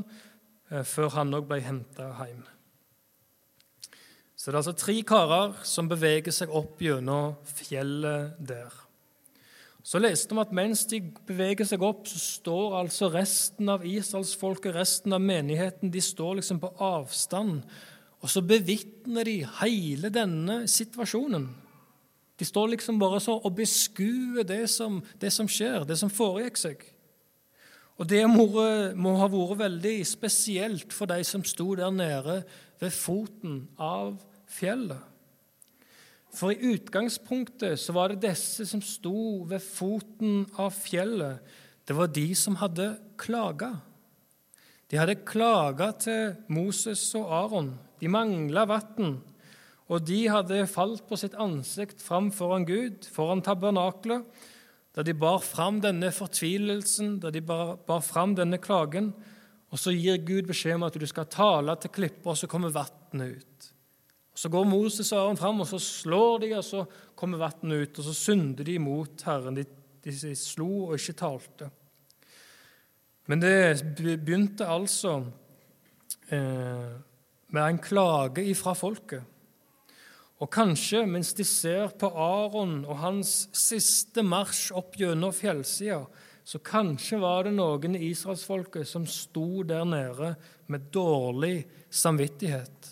eh, 0.72 0.80
før 0.80 1.12
han 1.18 1.36
òg 1.36 1.46
ble 1.50 1.60
henta 1.62 2.08
hjem. 2.22 2.40
Så 4.34 4.48
det 4.48 4.56
er 4.56 4.60
altså 4.62 4.74
tre 4.76 4.96
karer 5.06 5.54
som 5.68 5.88
beveger 5.88 6.34
seg 6.34 6.50
opp 6.52 6.80
gjennom 6.82 7.36
fjellet 7.46 8.40
der. 8.42 8.83
Så 9.84 10.00
leste 10.00 10.32
vi 10.32 10.40
at 10.40 10.52
mens 10.56 10.86
de 10.88 11.02
beveger 11.28 11.68
seg 11.68 11.82
opp, 11.84 12.06
så 12.08 12.16
står 12.16 12.78
altså 12.78 13.10
resten 13.12 13.68
av 13.68 13.84
israelsfolket, 13.84 14.72
resten 14.72 15.12
av 15.12 15.20
menigheten, 15.20 15.92
de 15.92 16.00
står 16.00 16.38
liksom 16.38 16.62
på 16.62 16.70
avstand. 16.80 17.60
Og 18.24 18.32
så 18.32 18.40
bevitner 18.40 19.28
de 19.28 19.36
hele 19.60 20.08
denne 20.08 20.62
situasjonen. 20.72 21.50
De 22.40 22.48
står 22.48 22.72
liksom 22.72 22.96
bare 22.98 23.20
så 23.20 23.36
og 23.36 23.52
beskuer 23.60 24.46
det 24.48 24.64
som, 24.72 25.02
det 25.20 25.30
som 25.36 25.48
skjer, 25.52 25.84
det 25.84 26.00
som 26.00 26.10
foregikk 26.10 26.58
seg. 26.58 26.88
Og 28.00 28.08
det 28.10 28.24
må, 28.26 28.48
må 28.96 29.18
ha 29.20 29.28
vært 29.30 29.60
veldig 29.68 29.98
spesielt 30.08 30.96
for 30.96 31.12
de 31.12 31.20
som 31.28 31.44
sto 31.46 31.74
der 31.78 31.92
nede 31.94 32.40
ved 32.80 32.96
foten 32.96 33.66
av 33.76 34.16
fjellet. 34.50 35.13
For 36.34 36.50
i 36.50 36.72
utgangspunktet 36.74 37.78
så 37.78 37.94
var 37.94 38.10
det 38.10 38.24
disse 38.26 38.66
som 38.66 38.82
sto 38.82 39.44
ved 39.48 39.62
foten 39.62 40.44
av 40.58 40.74
fjellet. 40.74 41.42
Det 41.86 41.94
var 41.94 42.10
de 42.10 42.26
som 42.38 42.56
hadde 42.58 42.94
klaga. 43.20 43.74
De 44.90 44.98
hadde 44.98 45.22
klaga 45.26 45.92
til 45.98 46.34
Moses 46.52 47.02
og 47.18 47.30
Aron. 47.32 47.70
De 48.00 48.10
mangla 48.10 48.66
vann. 48.68 49.20
Og 49.92 50.04
de 50.08 50.24
hadde 50.32 50.64
falt 50.70 51.04
på 51.08 51.18
sitt 51.20 51.36
ansikt 51.40 52.02
fram 52.02 52.30
foran 52.32 52.64
Gud, 52.68 53.04
foran 53.12 53.44
tabernaklet, 53.44 54.24
da 54.94 55.02
de 55.02 55.12
bar 55.18 55.40
fram 55.42 55.80
denne 55.82 56.12
fortvilelsen, 56.14 57.18
da 57.20 57.32
de 57.34 57.42
bar, 57.42 57.74
bar 57.86 58.00
fram 58.04 58.36
denne 58.38 58.60
klagen. 58.62 59.10
Og 59.74 59.80
så 59.82 59.90
gir 59.90 60.22
Gud 60.22 60.46
beskjed 60.46 60.78
om 60.78 60.86
at 60.86 60.96
du 61.00 61.06
skal 61.10 61.26
tale 61.26 61.74
til 61.82 61.92
klipper, 61.96 62.30
og 62.32 62.38
så 62.38 62.48
kommer 62.50 62.72
vannet 62.72 63.40
ut. 63.42 63.53
Så 64.34 64.50
går 64.50 64.66
Moses 64.66 65.12
og 65.12 65.20
Aron 65.20 65.38
fram, 65.38 65.62
og 65.62 65.68
så 65.70 65.78
slår 65.78 66.42
de, 66.42 66.50
og 66.58 66.64
så 66.66 66.82
kommer 67.14 67.38
vannet 67.38 67.86
ut. 67.86 67.98
Og 67.98 68.08
så 68.08 68.14
synder 68.18 68.66
de 68.66 68.78
mot 68.82 69.22
Herren. 69.26 69.58
De, 69.58 69.64
de 70.04 70.34
slo 70.38 70.88
og 70.88 70.98
ikke 70.98 71.16
talte. 71.22 71.70
Men 73.30 73.40
det 73.40 73.94
begynte 73.96 74.66
altså 74.68 75.20
eh, 76.28 76.90
med 77.54 77.62
en 77.62 77.78
klage 77.80 78.44
ifra 78.50 78.74
folket. 78.76 79.22
Og 80.42 80.50
kanskje 80.52 81.04
mens 81.06 81.30
de 81.38 81.46
ser 81.46 81.94
på 81.96 82.10
Aron 82.10 82.82
og 82.84 82.98
hans 83.00 83.46
siste 83.56 84.24
marsj 84.26 84.74
opp 84.76 84.98
gjennom 84.98 85.32
fjellsida, 85.32 86.02
så 86.44 86.60
kanskje 86.60 87.20
var 87.22 87.46
det 87.46 87.54
noen 87.56 87.94
i 87.96 88.10
israelsfolket 88.10 88.84
som 88.88 89.06
sto 89.08 89.62
der 89.64 89.86
nede 89.88 90.34
med 90.68 90.90
dårlig 90.92 91.62
samvittighet. 91.88 92.90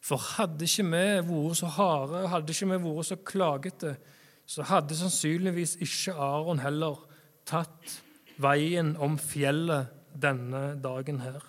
For 0.00 0.20
hadde 0.38 0.64
ikke 0.64 0.86
vi 0.88 1.04
vært 1.28 1.60
så 1.60 1.70
harde, 1.76 2.24
hadde 2.32 2.54
ikke 2.54 2.70
vi 2.72 2.80
vært 2.86 3.10
så 3.10 3.18
klagete, 3.20 3.94
så 4.48 4.64
hadde 4.66 4.96
sannsynligvis 4.98 5.76
ikke 5.84 6.16
Aron 6.16 6.62
heller 6.64 7.02
tatt 7.48 8.00
veien 8.40 8.94
om 8.98 9.18
fjellet 9.20 9.92
denne 10.16 10.74
dagen 10.80 11.20
her. 11.22 11.44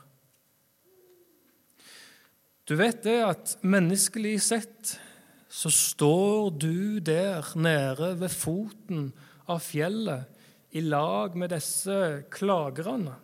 Du 2.67 2.75
vet 2.79 3.01
det 3.03 3.17
at 3.25 3.55
menneskelig 3.67 4.35
sett 4.45 4.93
så 5.51 5.71
står 5.73 6.51
du 6.61 6.99
der 7.03 7.47
nede 7.59 8.13
ved 8.21 8.31
foten 8.31 9.09
av 9.51 9.59
fjellet 9.65 10.29
i 10.77 10.83
lag 10.85 11.35
med 11.35 11.51
disse 11.51 11.97
klagerne. 12.31 13.17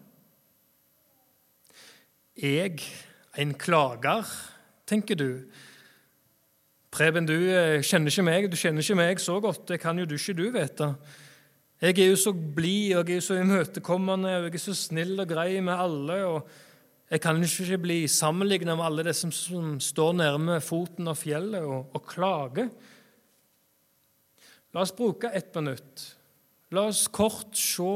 Jeg, 2.38 2.84
en 3.40 3.54
klager 3.58 4.28
tenker 4.88 5.20
du. 5.20 5.30
Preben, 6.94 7.28
du 7.28 7.36
eh, 7.36 7.84
kjenner 7.86 8.14
ikke 8.14 8.26
meg, 8.26 8.48
du 8.50 8.58
kjenner 8.58 8.86
ikke 8.86 8.98
meg 8.98 9.22
så 9.22 9.38
godt. 9.44 9.66
Det 9.70 9.82
kan 9.84 10.00
jo 10.00 10.08
du 10.08 10.16
ikke 10.16 10.38
du 10.38 10.48
vite. 10.56 10.92
Jeg 11.78 12.00
er 12.02 12.08
jo 12.10 12.18
så 12.18 12.32
blid 12.34 12.96
og 12.98 13.06
jeg 13.06 13.18
er 13.18 13.20
jo 13.20 13.26
så 13.28 13.36
imøtekommende 13.38 14.32
og 14.40 14.48
jeg 14.48 14.56
er 14.58 14.64
så 14.64 14.74
snill 14.74 15.20
og 15.22 15.30
grei 15.30 15.60
med 15.62 15.76
alle. 15.78 16.16
og 16.26 16.48
Jeg 17.12 17.22
kan 17.22 17.44
ikke 17.44 17.78
bli 17.84 18.00
sammenlignet 18.08 18.78
med 18.78 18.86
alle 18.86 19.06
de 19.06 19.14
som, 19.14 19.32
som 19.32 19.76
står 19.80 20.16
nærme 20.18 20.62
foten 20.64 21.12
av 21.12 21.20
fjellet 21.20 21.62
og, 21.62 21.92
og 21.94 22.08
klager. 22.10 22.72
La 24.74 24.82
oss 24.82 24.96
bruke 24.96 25.30
ett 25.34 25.54
minutt. 25.56 26.08
La 26.72 26.88
oss 26.90 27.06
kort 27.08 27.54
se 27.56 27.94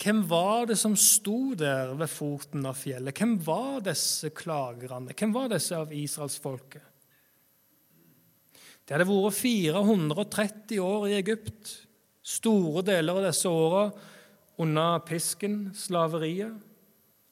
hvem 0.00 0.22
var 0.28 0.70
det 0.70 0.78
som 0.80 0.94
sto 0.96 1.52
der 1.58 1.92
ved 1.98 2.08
foten 2.08 2.64
av 2.68 2.78
fjellet? 2.80 3.16
Hvem 3.16 3.34
var 3.44 3.82
disse 3.84 4.30
klagerne? 4.32 5.12
Hvem 5.12 5.34
var 5.34 5.50
disse 5.52 5.76
av 5.76 5.92
israelsfolket? 5.92 6.86
Det 8.86 8.96
hadde 8.96 9.06
vært 9.06 9.36
430 9.36 10.80
år 10.82 11.04
i 11.10 11.18
Egypt, 11.20 11.74
store 12.26 12.82
deler 12.88 13.20
av 13.20 13.28
disse 13.28 13.52
åra 13.52 13.84
under 14.60 15.04
pisken, 15.06 15.68
slaveriet. 15.76 16.56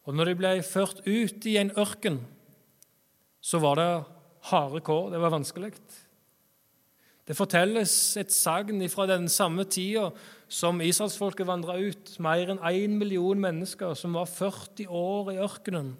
Og 0.06 0.14
når 0.16 0.30
de 0.30 0.36
ble 0.38 0.52
ført 0.64 1.00
ut 1.08 1.48
i 1.48 1.56
en 1.60 1.72
ørken, 1.76 2.20
så 3.40 3.60
var 3.64 3.80
det 3.80 3.90
harde 4.52 4.84
kår. 4.84 5.10
Det 5.12 5.20
var 5.24 5.34
vanskelig. 5.34 5.72
Det 7.28 7.36
fortelles 7.36 7.92
et 8.16 8.32
sagn 8.32 8.80
fra 8.88 9.04
den 9.10 9.26
samme 9.28 9.66
tida 9.68 10.06
som 10.48 10.80
israelsfolket 10.80 11.44
vandra 11.44 11.74
ut. 11.76 12.14
Mer 12.24 12.54
enn 12.54 12.62
én 12.64 12.94
million 12.96 13.36
mennesker 13.36 13.92
som 14.00 14.16
var 14.16 14.30
40 14.32 14.88
år 14.88 15.34
i 15.34 15.42
ørkenen. 15.44 15.90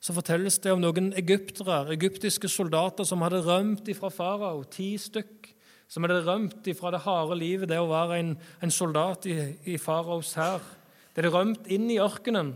Så 0.00 0.14
fortelles 0.14 0.60
det 0.62 0.70
om 0.70 0.80
noen 0.80 1.10
egyptere, 1.18 1.82
egyptiske 1.90 2.48
soldater 2.48 3.04
som 3.04 3.26
hadde 3.26 3.42
rømt 3.42 3.90
ifra 3.90 4.12
farao. 4.14 4.62
Ti 4.62 4.94
stykk 4.94 5.50
som 5.90 6.06
hadde 6.06 6.22
rømt 6.22 6.70
ifra 6.70 6.94
det 6.94 7.02
harde 7.02 7.34
livet, 7.34 7.68
det 7.68 7.82
å 7.82 7.90
være 7.90 8.22
en, 8.22 8.34
en 8.62 8.70
soldat 8.70 9.26
i, 9.26 9.36
i 9.74 9.76
faraos 9.76 10.36
hær. 10.38 10.62
De 11.10 11.18
hadde 11.18 11.34
rømt 11.34 11.66
inn 11.66 11.90
i 11.90 11.98
ørkenen. 11.98 12.54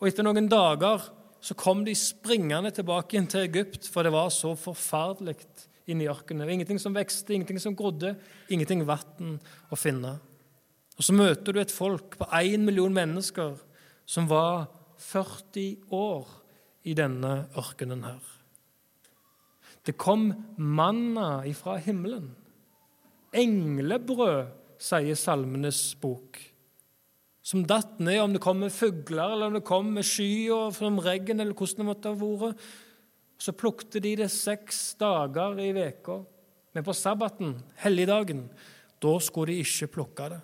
Og 0.00 0.08
etter 0.08 0.24
noen 0.24 0.48
dager 0.48 1.04
så 1.44 1.52
kom 1.52 1.84
de 1.84 1.92
springende 1.92 2.72
tilbake 2.72 3.18
igjen 3.18 3.28
til 3.28 3.44
Egypt, 3.44 3.84
for 3.92 4.08
det 4.08 4.16
var 4.16 4.32
så 4.32 4.56
forferdelig 4.56 5.36
inn 5.90 6.02
i 6.02 6.08
ørkenen. 6.10 6.48
Ingenting 6.48 6.80
som 6.82 6.94
vekste, 6.96 7.34
ingenting 7.34 7.60
som 7.62 7.76
grodde, 7.76 8.14
ingenting 8.48 8.84
vann 8.88 9.38
å 9.70 9.78
finne. 9.78 10.18
Og 10.96 11.04
Så 11.04 11.14
møter 11.16 11.52
du 11.52 11.60
et 11.60 11.72
folk 11.72 12.18
på 12.20 12.28
én 12.36 12.64
million 12.64 12.92
mennesker 12.92 13.56
som 14.04 14.28
var 14.28 14.68
40 15.00 15.90
år 15.96 16.28
i 16.84 16.94
denne 16.94 17.46
ørkenen 17.56 18.04
her. 18.04 18.20
Det 19.86 19.96
kom 19.96 20.28
manna 20.56 21.40
ifra 21.48 21.78
himmelen. 21.80 22.34
Englebrød, 23.32 24.50
sier 24.80 25.16
Salmenes 25.16 25.94
bok. 26.00 26.38
Som 27.40 27.64
datt 27.68 27.98
ned, 28.00 28.20
om 28.20 28.34
det 28.34 28.42
kom 28.44 28.60
med 28.60 28.72
fugler, 28.72 29.32
eller 29.32 29.48
om 29.48 29.56
det 29.56 29.64
kom 29.66 29.88
med 29.96 30.06
skyer 30.06 30.70
som 30.76 31.00
regn, 31.00 31.40
eller 31.40 31.56
hvordan 31.56 31.80
det 31.80 31.88
måtte 31.88 32.12
ha 32.12 32.30
vært. 32.44 32.68
Så 33.40 33.54
plukte 33.56 34.02
de 34.04 34.12
det 34.20 34.28
seks 34.32 34.94
dager 35.00 35.56
i 35.62 35.70
veka. 35.72 36.20
Men 36.76 36.86
på 36.86 36.94
sabbaten, 36.94 37.56
helligdagen, 37.82 38.44
da 39.00 39.14
skulle 39.24 39.54
de 39.54 39.64
ikke 39.64 39.88
plukke 39.96 40.28
det. 40.34 40.40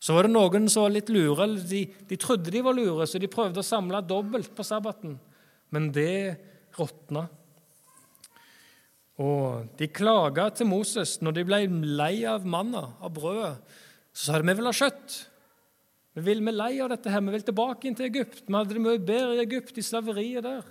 Så 0.00 0.14
var 0.16 0.24
det 0.24 0.32
noen 0.32 0.68
som 0.72 0.86
var 0.86 0.94
litt 0.94 1.10
lure. 1.12 1.48
De, 1.68 1.82
de 2.08 2.16
trodde 2.20 2.52
de 2.54 2.62
var 2.64 2.76
lure, 2.76 3.04
så 3.04 3.20
de 3.20 3.28
prøvde 3.28 3.60
å 3.60 3.66
samle 3.66 4.00
dobbelt 4.06 4.54
på 4.56 4.64
sabbaten. 4.64 5.18
Men 5.74 5.90
det 5.92 6.38
råtna. 6.78 7.26
Og 9.20 9.68
de 9.76 9.90
klaga 9.92 10.48
til 10.56 10.70
Moses 10.70 11.18
når 11.20 11.36
de 11.36 11.44
ble 11.50 11.60
lei 12.00 12.14
av 12.24 12.46
manna, 12.48 12.86
av 13.02 13.12
brødet. 13.18 13.58
Så 14.14 14.30
sa 14.30 14.40
de 14.40 14.48
vi 14.48 14.56
vil 14.56 14.70
ha 14.70 14.76
kjøtt. 14.78 15.18
Vi 16.16 16.24
vil 16.26 16.40
vi 16.42 16.54
lei 16.54 16.72
av 16.82 16.90
dette 16.90 17.12
her, 17.12 17.22
vi 17.22 17.34
vil 17.36 17.44
tilbake 17.46 17.86
inn 17.86 17.98
til 17.98 18.08
Egypt. 18.08 18.46
Vi 18.46 18.56
hadde 18.56 18.74
det 18.74 18.82
mye 18.82 18.98
bedre 18.98 19.36
i 19.36 19.44
Egypt, 19.44 19.76
i 19.76 19.84
slaveriet 19.84 20.46
der. 20.46 20.64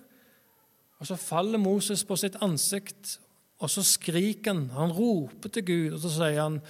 Og 0.99 1.07
Så 1.07 1.15
faller 1.15 1.59
Moses 1.61 2.03
på 2.03 2.17
sitt 2.19 2.35
ansikt, 2.43 3.19
og 3.59 3.69
så 3.71 3.83
skriker 3.83 4.53
han. 4.53 4.69
Han 4.75 4.91
roper 4.91 5.49
til 5.49 5.65
Gud, 5.65 5.93
og 5.93 5.99
så 6.03 6.09
sier 6.09 6.41
han, 6.41 6.61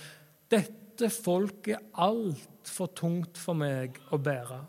'Dette 0.50 1.10
folket 1.10 1.76
er 1.76 1.86
altfor 1.94 2.90
tungt 2.96 3.38
for 3.38 3.54
meg 3.54 4.00
å 4.12 4.18
bære.' 4.18 4.66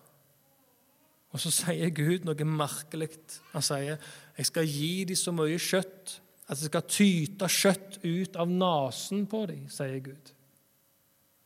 Og 1.32 1.40
så 1.40 1.50
sier 1.50 1.90
Gud 1.94 2.24
noe 2.24 2.44
merkelig. 2.44 3.10
Han 3.52 3.62
sier, 3.62 3.98
'Jeg 4.36 4.46
skal 4.46 4.66
gi 4.66 5.04
dem 5.04 5.16
så 5.16 5.32
mye 5.32 5.58
kjøtt 5.58 6.20
at 6.48 6.58
det 6.58 6.66
skal 6.66 6.82
tyte 6.82 7.46
kjøtt 7.46 8.00
ut 8.04 8.36
av 8.36 8.48
nesen 8.48 9.26
på 9.26 9.46
dem', 9.46 9.68
sier 9.68 10.00
Gud. 10.00 10.32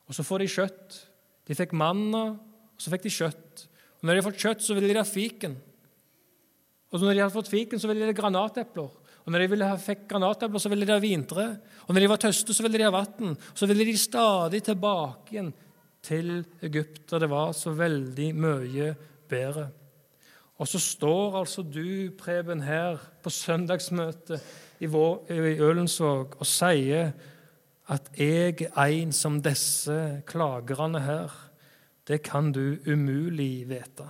Og 0.08 0.14
så 0.14 0.22
får 0.22 0.38
de 0.38 0.46
kjøtt 0.46 1.06
De 1.46 1.54
fikk 1.54 1.74
manna, 1.76 2.38
og 2.40 2.80
så 2.80 2.88
fikk 2.88 3.02
de 3.02 3.10
kjøtt. 3.12 3.66
Og 4.00 4.06
når 4.06 4.14
de 4.14 4.20
har 4.22 4.30
fått 4.30 4.40
kjøtt, 4.40 4.62
så 4.64 4.74
vil 4.74 4.88
de 4.88 4.94
ha 4.96 5.04
fiken. 5.04 5.58
Og 6.94 7.02
når 7.02 7.16
de 7.16 7.22
hadde 7.24 7.34
fått 7.34 7.50
fiken, 7.50 7.80
så 7.82 7.90
ville 7.90 8.06
de 8.06 8.12
ha 8.12 8.16
granatepler. 8.16 8.90
Og 9.24 9.32
når 9.32 9.42
de 9.42 9.50
ville 9.50 9.66
ha, 9.66 9.76
fikk 9.80 10.04
granatepler, 10.12 10.62
så 10.62 10.70
ville 10.70 10.86
de 10.86 10.94
ha 10.94 11.02
vintre. 11.02 11.46
Og 11.88 11.94
når 11.94 12.04
de 12.04 12.10
var 12.12 12.20
tøste, 12.22 12.54
så 12.54 12.62
ville 12.62 12.78
de 12.78 12.86
ha 12.86 12.92
vann. 12.94 13.34
Så 13.56 13.66
ville 13.66 13.86
de 13.88 13.96
stadig 13.98 14.60
tilbake 14.62 15.34
igjen 15.34 15.52
til 16.04 16.44
Egypt, 16.62 17.06
der 17.10 17.24
det 17.24 17.30
var 17.32 17.54
så 17.56 17.72
veldig 17.74 18.28
mye 18.36 18.92
bedre. 19.28 19.70
Og 20.60 20.68
så 20.70 20.78
står 20.78 21.40
altså 21.40 21.64
du, 21.66 22.12
Preben, 22.18 22.62
her 22.62 23.00
på 23.24 23.32
søndagsmøtet 23.32 24.38
i, 24.78 24.86
i 24.86 25.56
Ølensvåg 25.64 26.36
og 26.38 26.46
sier 26.46 27.10
at 27.90 28.06
jeg 28.16 28.68
er 28.70 28.92
en 28.92 29.12
som 29.12 29.40
disse 29.42 30.22
klagerne 30.28 31.02
her. 31.04 31.32
Det 32.06 32.22
kan 32.22 32.52
du 32.52 32.76
umulig 32.86 33.64
vite. 33.68 34.06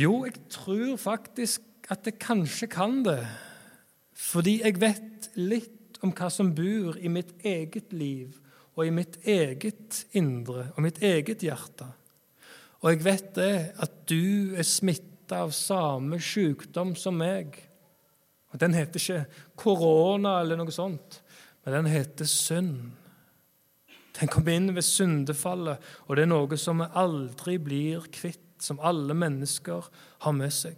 Jo, 0.00 0.22
jeg 0.24 0.38
tror 0.48 0.96
faktisk 0.96 1.66
at 1.92 2.06
jeg 2.06 2.20
kanskje 2.22 2.70
kan 2.72 3.02
det, 3.04 3.20
fordi 4.16 4.60
jeg 4.62 4.78
vet 4.80 5.26
litt 5.36 5.98
om 6.00 6.14
hva 6.16 6.30
som 6.32 6.54
bor 6.56 6.96
i 6.96 7.10
mitt 7.12 7.34
eget 7.44 7.92
liv 7.92 8.38
og 8.78 8.86
i 8.86 8.94
mitt 8.94 9.18
eget 9.28 10.04
indre 10.16 10.70
og 10.72 10.80
mitt 10.86 11.02
eget 11.04 11.44
hjerte. 11.44 11.90
Og 12.80 12.94
jeg 12.94 13.04
vet 13.04 13.28
det 13.36 13.54
at 13.76 14.00
du 14.08 14.56
er 14.56 14.64
smitta 14.64 15.42
av 15.44 15.52
samme 15.52 16.20
sykdom 16.22 16.94
som 16.96 17.20
meg. 17.20 17.58
Og 18.54 18.60
Den 18.62 18.74
heter 18.74 19.02
ikke 19.02 19.42
korona 19.60 20.38
eller 20.40 20.56
noe 20.56 20.72
sånt, 20.72 21.20
men 21.64 21.76
den 21.76 21.92
heter 21.92 22.24
synd. 22.24 22.94
Den 24.16 24.32
kom 24.32 24.48
inn 24.48 24.72
ved 24.74 24.86
syndefallet, 24.86 25.76
og 26.08 26.16
det 26.16 26.24
er 26.24 26.32
noe 26.32 26.56
som 26.58 26.80
vi 26.80 26.88
aldri 26.98 27.60
blir 27.60 28.08
kvitt, 28.12 28.46
som 28.60 28.80
alle 28.82 29.16
mennesker 29.16 29.88
har 30.24 30.36
med 30.36 30.52
seg. 30.54 30.76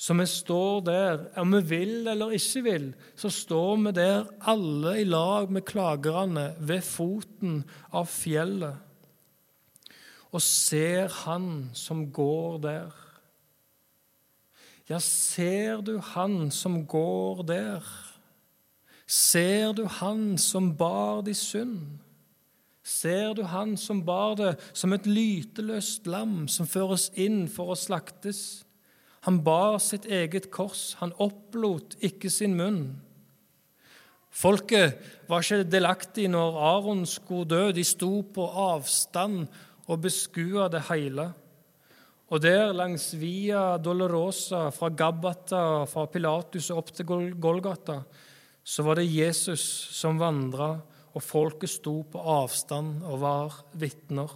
Så 0.00 0.14
vi 0.16 0.24
står 0.26 0.80
der, 0.86 1.24
om 1.40 1.52
vi 1.52 1.60
vil 1.68 2.08
eller 2.08 2.32
ikke 2.32 2.62
vil, 2.64 2.86
så 3.16 3.28
står 3.28 3.74
vi 3.84 3.92
der 3.98 4.30
alle 4.48 4.94
i 5.00 5.04
lag 5.04 5.50
med 5.52 5.66
klagerne 5.68 6.54
ved 6.58 6.80
foten 6.86 7.60
av 7.92 8.08
fjellet 8.08 8.86
og 10.30 10.42
ser 10.42 11.10
Han 11.24 11.70
som 11.74 12.04
går 12.14 12.58
der. 12.62 12.92
Ja, 14.88 14.98
ser 14.98 15.82
du 15.82 15.98
Han 16.14 16.50
som 16.50 16.86
går 16.86 17.42
der? 17.46 17.82
Ser 19.06 19.72
du 19.72 19.84
Han 19.86 20.38
som 20.38 20.76
bar 20.76 21.22
de 21.26 21.34
synd? 21.34 21.98
Ser 22.82 23.34
du 23.36 23.42
Han 23.44 23.76
som 23.76 24.04
bar 24.04 24.36
det 24.40 24.54
som 24.72 24.92
et 24.92 25.06
lyteløst 25.06 26.06
lam 26.08 26.48
som 26.48 26.66
føres 26.66 27.10
inn 27.14 27.44
for 27.48 27.74
å 27.74 27.78
slaktes? 27.78 28.64
Han 29.28 29.42
bar 29.44 29.76
sitt 29.84 30.06
eget 30.08 30.48
kors, 30.50 30.94
han 31.00 31.12
opplot 31.20 31.98
ikke 32.00 32.30
sin 32.32 32.56
munn. 32.56 32.84
Folket 34.30 34.96
var 35.28 35.42
ikke 35.42 35.66
delaktig 35.68 36.28
når 36.30 36.56
Aron 36.70 37.02
skulle 37.08 37.48
dø. 37.50 37.64
De 37.74 37.84
sto 37.84 38.22
på 38.22 38.46
avstand 38.46 39.44
og 39.90 40.02
beskua 40.06 40.70
det 40.72 40.86
hele. 40.88 41.26
Og 42.30 42.38
der 42.38 42.70
langs 42.72 43.10
Via 43.18 43.74
Dolorosa, 43.82 44.68
fra 44.70 44.88
Gabbata, 44.94 45.84
fra 45.90 46.06
Pilatus 46.06 46.70
og 46.70 46.84
opp 46.84 46.92
til 46.94 47.34
Golgata, 47.42 47.98
så 48.62 48.84
var 48.86 49.00
det 49.00 49.10
Jesus 49.10 49.64
som 49.98 50.20
vandra, 50.20 50.76
og 51.14 51.24
folket 51.24 51.72
sto 51.72 52.00
på 52.12 52.22
avstand 52.22 53.02
og 53.02 53.20
var 53.24 53.58
vitner. 53.78 54.30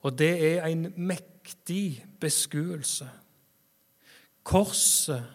Og 0.00 0.16
det 0.16 0.32
er 0.46 0.64
en 0.68 0.86
mektig 0.96 2.04
beskuelse. 2.20 3.08
Korset, 4.46 5.26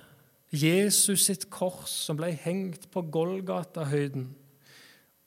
Jesus 0.55 1.25
sitt 1.27 1.49
kors 1.51 1.91
som 2.07 2.17
ble 2.17 2.31
hengt 2.45 2.87
på 2.93 3.03
Golgata-høyden, 3.11 4.29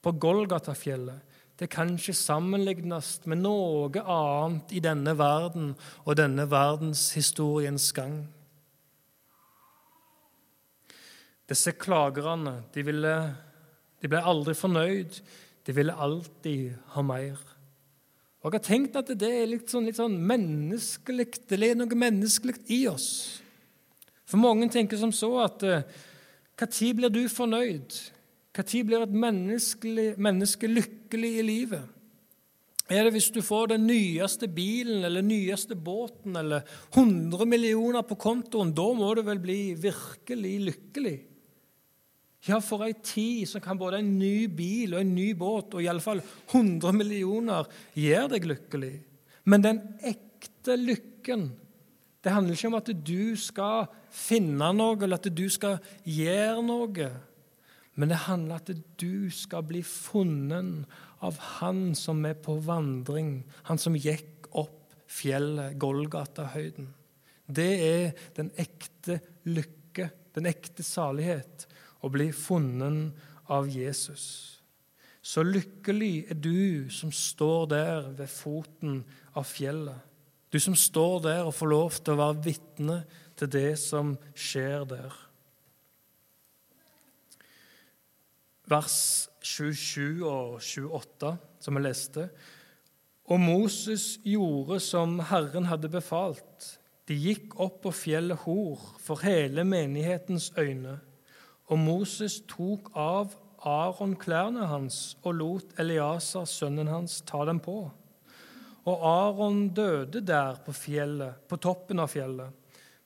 på 0.03 0.13
Golgata-fjellet, 0.17 1.25
det 1.59 1.67
kan 1.75 1.91
ikke 1.91 2.15
sammenlignes 2.15 3.17
med 3.27 3.41
noe 3.43 4.03
annet 4.07 4.71
i 4.71 4.83
denne 4.83 5.17
verden 5.19 5.73
og 6.05 6.15
denne 6.21 6.45
verdenshistoriens 6.47 7.91
gang. 7.97 8.21
Disse 11.49 11.73
klagerne 11.75 12.61
de, 12.75 12.85
ville, 12.87 13.15
de 14.03 14.11
ble 14.11 14.23
aldri 14.23 14.55
fornøyd. 14.57 15.21
De 15.67 15.75
ville 15.77 15.95
alltid 15.95 16.77
ha 16.95 17.05
mer. 17.05 17.39
Og 18.41 18.53
Jeg 18.53 18.61
har 18.61 18.67
tenkt 18.69 18.97
at 18.97 19.11
det 19.19 19.29
er 19.29 19.51
litt 19.51 19.69
sånn, 19.69 19.89
litt 19.89 19.99
sånn 19.99 20.15
menneskelig, 20.17 21.27
det 21.51 21.59
er 21.59 21.75
noe 21.77 21.99
menneskelig 21.99 22.55
i 22.73 22.85
oss. 22.89 23.09
For 24.29 24.41
mange 24.41 24.69
tenker 24.71 25.01
som 25.01 25.13
så 25.13 25.33
at 25.43 25.65
når 25.65 26.95
blir 26.97 27.13
du 27.13 27.23
fornøyd? 27.31 27.99
Når 28.59 28.85
blir 28.87 29.05
et 29.05 29.15
menneske 30.19 30.71
lykkelig 30.71 31.33
i 31.39 31.47
livet? 31.47 31.95
Er 32.89 33.05
det 33.05 33.19
hvis 33.19 33.29
du 33.35 33.43
får 33.45 33.75
den 33.75 33.85
nyeste 33.85 34.49
bilen 34.49 35.05
eller 35.05 35.21
nyeste 35.21 35.77
båten 35.77 36.39
eller 36.41 36.65
100 36.95 37.45
millioner 37.45 38.03
på 38.09 38.17
kontoen? 38.17 38.73
Da 38.73 38.87
må 38.97 39.11
du 39.15 39.21
vel 39.27 39.43
bli 39.43 39.75
virkelig 39.77 40.55
lykkelig? 40.71 41.19
Ja, 42.49 42.63
for 42.65 42.81
ei 42.87 42.95
tid 43.05 43.45
så 43.51 43.61
kan 43.61 43.77
både 43.77 44.01
en 44.01 44.15
ny 44.17 44.49
bil 44.49 44.95
og 44.95 45.03
en 45.03 45.15
ny 45.15 45.31
båt 45.37 45.75
og 45.77 45.85
iallfall 45.85 46.23
100 46.49 46.95
millioner 46.97 47.69
gjøre 47.93 48.31
deg 48.35 48.47
lykkelig. 48.49 48.95
Men 49.49 49.65
den 49.65 49.81
ekte 50.07 50.79
lykken 50.81 51.51
det 52.25 52.33
handler 52.35 52.57
ikke 52.57 52.69
om 52.69 52.77
at 52.81 52.89
du 53.07 53.37
skal 53.39 53.87
finne 54.11 54.73
noe 54.75 54.97
eller 54.97 55.21
at 55.21 55.29
du 55.33 55.45
skal 55.53 55.79
gjøre 56.03 56.65
noe. 56.67 57.11
Men 57.95 58.11
det 58.11 58.25
handler 58.25 58.57
om 58.57 58.63
at 58.63 58.73
du 59.01 59.31
skal 59.35 59.63
bli 59.69 59.85
funnet 59.87 60.89
av 61.25 61.39
Han 61.61 61.95
som 61.99 62.25
er 62.27 62.37
på 62.39 62.59
vandring, 62.67 63.43
Han 63.65 63.79
som 63.79 63.97
gikk 63.97 64.51
opp 64.51 64.95
fjellet, 65.09 65.79
Golgata-høyden. 65.81 66.91
Det 67.47 67.71
er 67.87 68.13
den 68.37 68.51
ekte 68.61 69.21
lykke, 69.49 70.11
den 70.37 70.51
ekte 70.51 70.85
salighet 70.85 71.65
og 72.03 72.15
bli 72.15 72.31
funnet 72.33 73.15
av 73.51 73.69
Jesus. 73.71 74.59
Så 75.23 75.43
lykkelig 75.45 76.29
er 76.31 76.39
du 76.41 76.91
som 76.93 77.13
står 77.13 77.67
der 77.73 78.11
ved 78.17 78.31
foten 78.33 79.01
av 79.37 79.49
fjellet. 79.49 79.99
Du 80.49 80.57
som 80.61 80.77
står 80.79 81.19
der 81.27 81.43
og 81.45 81.57
får 81.57 81.69
lov 81.69 81.97
til 82.01 82.15
å 82.15 82.21
være 82.23 82.45
vitne 82.47 83.01
til 83.37 83.51
det 83.53 83.73
som 83.81 84.15
skjer 84.33 84.87
der. 84.89 85.17
Vers 88.69 89.29
27 89.45 90.25
og 90.29 90.59
28, 90.61 91.35
som 91.61 91.77
vi 91.77 91.85
leste. 91.85 92.29
Og 93.29 93.41
Moses 93.41 94.15
gjorde 94.25 94.81
som 94.81 95.19
Herren 95.29 95.69
hadde 95.69 95.91
befalt. 95.93 96.73
De 97.09 97.17
gikk 97.17 97.57
opp 97.61 97.83
på 97.85 97.93
fjellet 97.97 98.45
Hor 98.45 98.81
for 99.01 99.21
hele 99.25 99.65
menighetens 99.65 100.51
øyne. 100.57 100.99
Og 101.69 101.79
Moses 101.79 102.41
tok 102.49 102.91
av 102.97 103.35
Aron 103.67 104.15
klærne 104.17 104.69
hans 104.71 105.17
og 105.27 105.35
lot 105.37 105.81
Eliasar, 105.81 106.47
sønnen 106.49 106.89
hans, 106.89 107.21
ta 107.27 107.43
dem 107.49 107.61
på. 107.61 107.81
Og 108.89 109.05
Aron 109.05 109.69
døde 109.77 110.23
der 110.25 110.61
på 110.65 110.73
fjellet, 110.73 111.43
på 111.49 111.59
toppen 111.61 112.01
av 112.01 112.13
fjellet, 112.13 112.55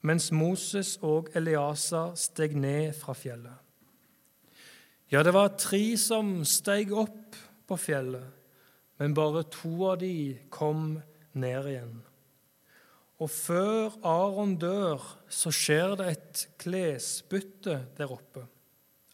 mens 0.07 0.31
Moses 0.35 0.95
og 1.03 1.33
Eliasar 1.39 2.15
steg 2.19 2.55
ned 2.59 2.93
fra 2.99 3.17
fjellet. 3.17 3.59
Ja, 5.13 5.23
det 5.23 5.35
var 5.35 5.57
tre 5.61 5.97
som 6.01 6.39
steg 6.49 6.93
opp 6.97 7.37
på 7.69 7.77
fjellet, 7.77 8.31
men 9.01 9.17
bare 9.17 9.43
to 9.51 9.75
av 9.91 9.99
de 10.01 10.39
kom 10.53 11.01
ned 11.33 11.69
igjen. 11.73 11.99
Og 13.23 13.31
før 13.31 13.93
Aron 14.03 14.57
dør, 14.59 15.03
så 15.31 15.53
skjer 15.55 15.95
det 16.01 16.09
et 16.11 16.43
klesbytte 16.59 17.79
der 17.99 18.11
oppe. 18.11 18.43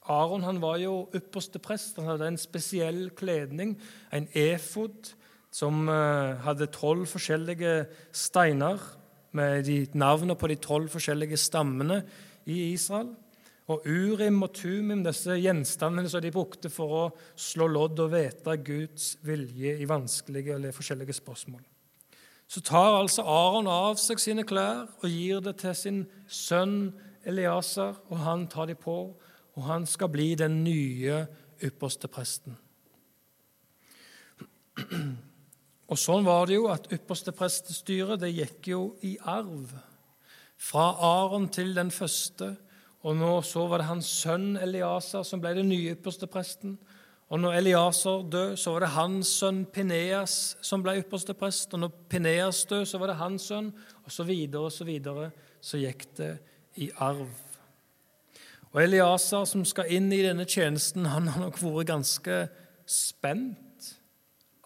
Aron 0.09 0.47
han 0.47 0.63
var 0.63 0.79
jo 0.81 1.11
ypperste 1.17 1.61
prest. 1.61 1.99
Han 2.01 2.09
hadde 2.15 2.31
en 2.33 2.41
spesiell 2.41 3.11
kledning, 3.17 3.77
en 4.13 4.29
efod, 4.33 5.13
som 5.53 5.89
eh, 5.93 6.41
hadde 6.45 6.71
tolv 6.73 7.09
forskjellige 7.09 7.87
steiner 8.17 8.81
med 9.37 9.69
navnene 9.97 10.37
på 10.39 10.49
de 10.49 10.57
tolv 10.61 10.93
forskjellige 10.93 11.37
stammene 11.41 12.03
i 12.49 12.73
Israel. 12.73 13.11
Og 13.69 13.85
Urim 13.85 14.41
og 14.47 14.55
Tumim, 14.57 15.03
disse 15.05 15.37
gjenstandene 15.37 16.09
som 16.09 16.25
de 16.25 16.33
brukte 16.33 16.73
for 16.73 16.95
å 16.97 17.07
slå 17.37 17.69
lodd 17.69 18.01
og 18.01 18.15
vite 18.15 18.57
Guds 18.65 19.19
vilje 19.29 19.75
i 19.77 19.89
vanskelige 19.89 20.57
eller 20.57 20.73
forskjellige 20.73 21.19
spørsmål. 21.21 21.61
Så 22.49 22.63
tar 22.65 22.97
altså 22.97 23.23
Aron 23.29 23.69
av 23.69 23.99
seg 24.01 24.21
sine 24.23 24.45
klær 24.49 24.87
og 25.03 25.11
gir 25.13 25.43
det 25.45 25.59
til 25.61 25.75
sin 25.77 25.99
sønn 26.33 26.95
Eliaser, 27.29 27.99
og 28.09 28.23
han 28.25 28.47
tar 28.49 28.71
de 28.71 28.77
på, 28.79 28.97
og 29.59 29.67
han 29.67 29.85
skal 29.87 30.09
bli 30.09 30.31
den 30.39 30.63
nye 30.65 31.27
ypperste 31.65 32.09
presten. 32.09 32.57
Og 35.89 35.99
sånn 36.01 36.25
var 36.25 36.49
det 36.49 36.57
jo 36.57 36.71
at 36.73 36.89
ypperste 36.95 37.35
prestestyret 37.37 38.23
det 38.23 38.33
gikk 38.33 38.71
jo 38.73 38.83
i 39.05 39.17
arv. 39.29 39.75
Fra 40.57 40.91
Aron 41.05 41.51
til 41.53 41.75
den 41.77 41.91
første, 41.95 42.55
og 43.05 43.17
nå 43.19 43.35
så 43.47 43.67
var 43.69 43.83
det 43.83 43.91
hans 43.91 44.09
sønn 44.23 44.57
Eliaser 44.61 45.27
som 45.27 45.43
ble 45.43 45.53
den 45.59 45.69
nye 45.71 45.95
ypperste 45.95 46.27
presten. 46.31 46.79
Og 47.29 47.41
når 47.43 47.59
Eliaser 47.59 48.23
døde, 48.33 48.57
så 48.57 48.73
var 48.73 48.85
det 48.85 48.95
hans 48.95 49.33
sønn 49.41 49.65
Pineas 49.69 50.57
som 50.65 50.81
ble 50.85 50.97
ypperste 51.03 51.35
prest. 51.37 51.75
Og 51.77 51.83
når 51.83 51.93
Pineas 52.09 52.63
døde, 52.69 52.87
så 52.89 53.01
var 53.01 53.13
det 53.13 53.19
hans 53.21 53.51
sønn, 53.51 53.69
og 54.05 54.15
så 54.15 54.25
videre 54.25 54.71
og 54.71 54.73
så 54.73 54.87
videre. 54.89 55.29
Så 55.61 55.81
gikk 55.83 56.07
det 56.17 56.33
i 56.81 56.89
arv. 57.05 57.29
Og 58.73 58.81
Eliaser, 58.83 59.45
som 59.49 59.65
skal 59.69 59.93
inn 59.93 60.09
i 60.13 60.23
denne 60.25 60.49
tjenesten, 60.49 61.09
han 61.13 61.29
har 61.29 61.45
nok 61.45 61.61
vært 61.61 61.93
ganske 61.93 62.43
spent 62.89 63.65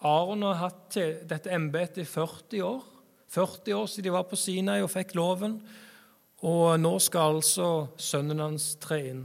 Aron 0.03 0.43
har 0.43 0.59
hatt 0.59 0.97
dette 1.29 1.51
embetet 1.55 2.01
i 2.03 2.07
40 2.07 2.63
år. 2.67 2.81
40 3.31 3.77
år 3.77 3.85
siden 3.87 4.09
de 4.09 4.11
var 4.11 4.25
på 4.27 4.35
Sinai 4.35 4.81
og 4.83 4.91
fikk 4.91 5.15
loven. 5.15 5.55
Og 6.43 6.75
nå 6.75 6.91
skal 6.99 7.37
altså 7.37 7.69
sønnen 7.95 8.43
hans 8.43 8.73
tre 8.83 8.99
inn. 9.13 9.23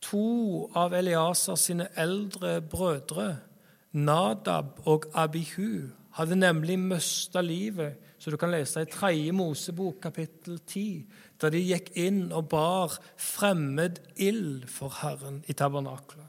To 0.00 0.70
av 0.74 0.94
Eliasar 0.96 1.58
sine 1.60 1.88
eldre 1.96 2.60
brødre, 2.60 3.36
Nadab 3.92 4.80
og 4.88 5.10
Abihu, 5.14 5.90
hadde 6.16 6.36
nemlig 6.36 6.78
mista 6.78 7.40
livet, 7.40 7.98
så 8.18 8.30
du 8.30 8.36
kan 8.36 8.50
lese 8.52 8.82
i 8.82 8.88
3. 8.90 9.32
Mosebok 9.32 10.00
kapittel 10.02 10.58
10, 10.66 11.06
da 11.40 11.48
de 11.52 11.60
gikk 11.62 11.92
inn 11.96 12.32
og 12.32 12.48
bar 12.52 12.96
fremmed 13.16 14.00
ild 14.16 14.66
for 14.68 14.92
Herren 15.00 15.40
i 15.48 15.56
tabernaklet. 15.56 16.26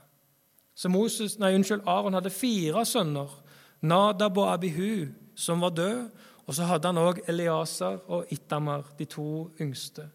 Så 0.75 0.89
Moses, 0.89 1.37
nei, 1.39 1.53
unnskyld, 1.55 1.83
Aron 1.85 2.15
hadde 2.17 2.31
fire 2.33 2.85
sønner, 2.87 3.33
Nadab 3.81 4.37
og 4.37 4.53
Abihu, 4.53 5.11
som 5.35 5.61
var 5.61 5.75
døde. 5.77 6.09
Og 6.47 6.55
så 6.55 6.65
hadde 6.67 6.89
han 6.89 6.99
òg 6.99 7.21
Eliasar 7.29 8.01
og 8.11 8.31
Itamar, 8.33 8.83
de 8.97 9.05
to 9.05 9.51
yngste. 9.61 10.07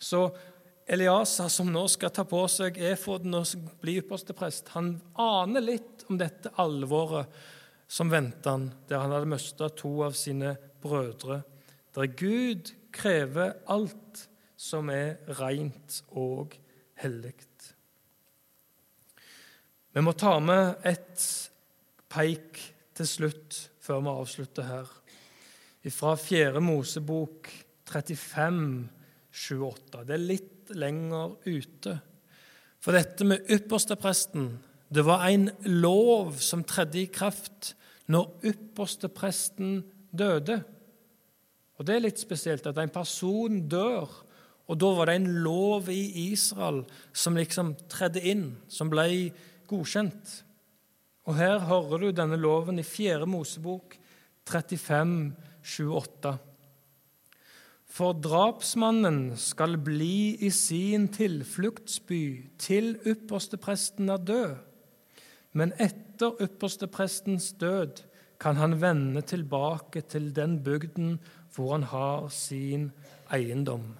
Så 0.00 0.30
Eliasar, 0.88 1.50
som 1.52 1.68
nå 1.72 1.84
skal 1.92 2.12
ta 2.14 2.24
på 2.24 2.40
seg 2.48 2.78
efoden 2.80 3.36
og 3.36 3.66
bli 3.82 3.98
ypperste 4.00 4.32
prest, 4.36 4.70
han 4.72 4.94
aner 5.20 5.64
litt 5.64 6.06
om 6.08 6.16
dette 6.20 6.54
alvoret 6.56 7.28
som 7.88 8.08
venter 8.12 8.54
han, 8.54 8.70
der 8.88 9.04
han 9.04 9.12
hadde 9.12 9.28
mista 9.28 9.68
to 9.68 9.90
av 10.06 10.16
sine 10.16 10.54
brødre. 10.82 11.42
Der 11.96 12.08
Gud 12.16 12.72
krever 12.92 13.58
alt 13.68 14.28
som 14.56 14.88
er 14.92 15.20
rent 15.38 16.02
og 16.16 16.56
hellig. 17.02 17.36
Vi 19.92 20.02
må 20.04 20.12
ta 20.14 20.36
med 20.38 20.84
et 20.86 21.22
peik 22.12 22.60
til 22.94 23.08
slutt 23.08 23.56
før 23.82 24.02
vi 24.04 24.12
avslutter 24.12 24.68
her. 24.68 24.90
Fra 25.88 26.12
4. 26.20 26.60
Mosebok 26.60 27.48
35, 27.88 28.88
28. 29.32 30.04
Det 30.06 30.14
er 30.14 30.24
litt 30.24 30.72
lenger 30.76 31.36
ute. 31.46 31.98
For 32.78 32.94
dette 32.94 33.26
med 33.26 33.50
ypperstepresten, 33.50 34.50
det 34.88 35.04
var 35.04 35.26
en 35.28 35.50
lov 35.66 36.38
som 36.40 36.64
tredde 36.64 37.02
i 37.02 37.10
kraft 37.12 37.74
når 38.08 38.30
ypperstepresten 38.52 39.82
døde. 40.10 40.62
Og 41.78 41.86
Det 41.86 41.94
er 41.94 42.02
litt 42.02 42.18
spesielt 42.18 42.66
at 42.66 42.78
en 42.80 42.90
person 42.90 43.60
dør, 43.68 44.08
og 44.68 44.76
da 44.80 44.88
var 44.96 45.08
det 45.08 45.18
en 45.20 45.30
lov 45.44 45.88
i 45.92 46.32
Israel 46.32 46.82
som 47.12 47.36
liksom 47.38 47.74
tredde 47.88 48.20
inn, 48.20 48.50
som 48.68 48.90
ble 48.90 49.30
godkjent. 49.68 50.42
Og 51.28 51.36
Her 51.36 51.60
hører 51.68 52.02
du 52.02 52.10
denne 52.12 52.40
loven 52.40 52.80
i 52.80 52.84
4. 52.84 53.28
Mosebok 53.28 53.96
35, 54.48 55.36
28. 55.62 56.34
For 57.88 58.12
drapsmannen 58.12 59.32
skal 59.40 59.78
bli 59.80 60.36
i 60.44 60.50
sin 60.52 61.08
tilfluktsby 61.08 62.22
til 62.60 62.96
ypperstepresten 63.08 64.12
er 64.12 64.16
død. 64.16 64.56
Men 65.52 65.72
etter 65.80 66.36
yppersteprestens 66.44 67.52
død 67.60 68.04
kan 68.40 68.56
han 68.56 68.80
vende 68.80 69.20
tilbake 69.20 70.00
til 70.00 70.36
den 70.36 70.60
bygden 70.64 71.16
hvor 71.54 71.72
han 71.72 71.82
har 71.82 72.28
sin 72.28 72.92
eiendom. 73.34 73.96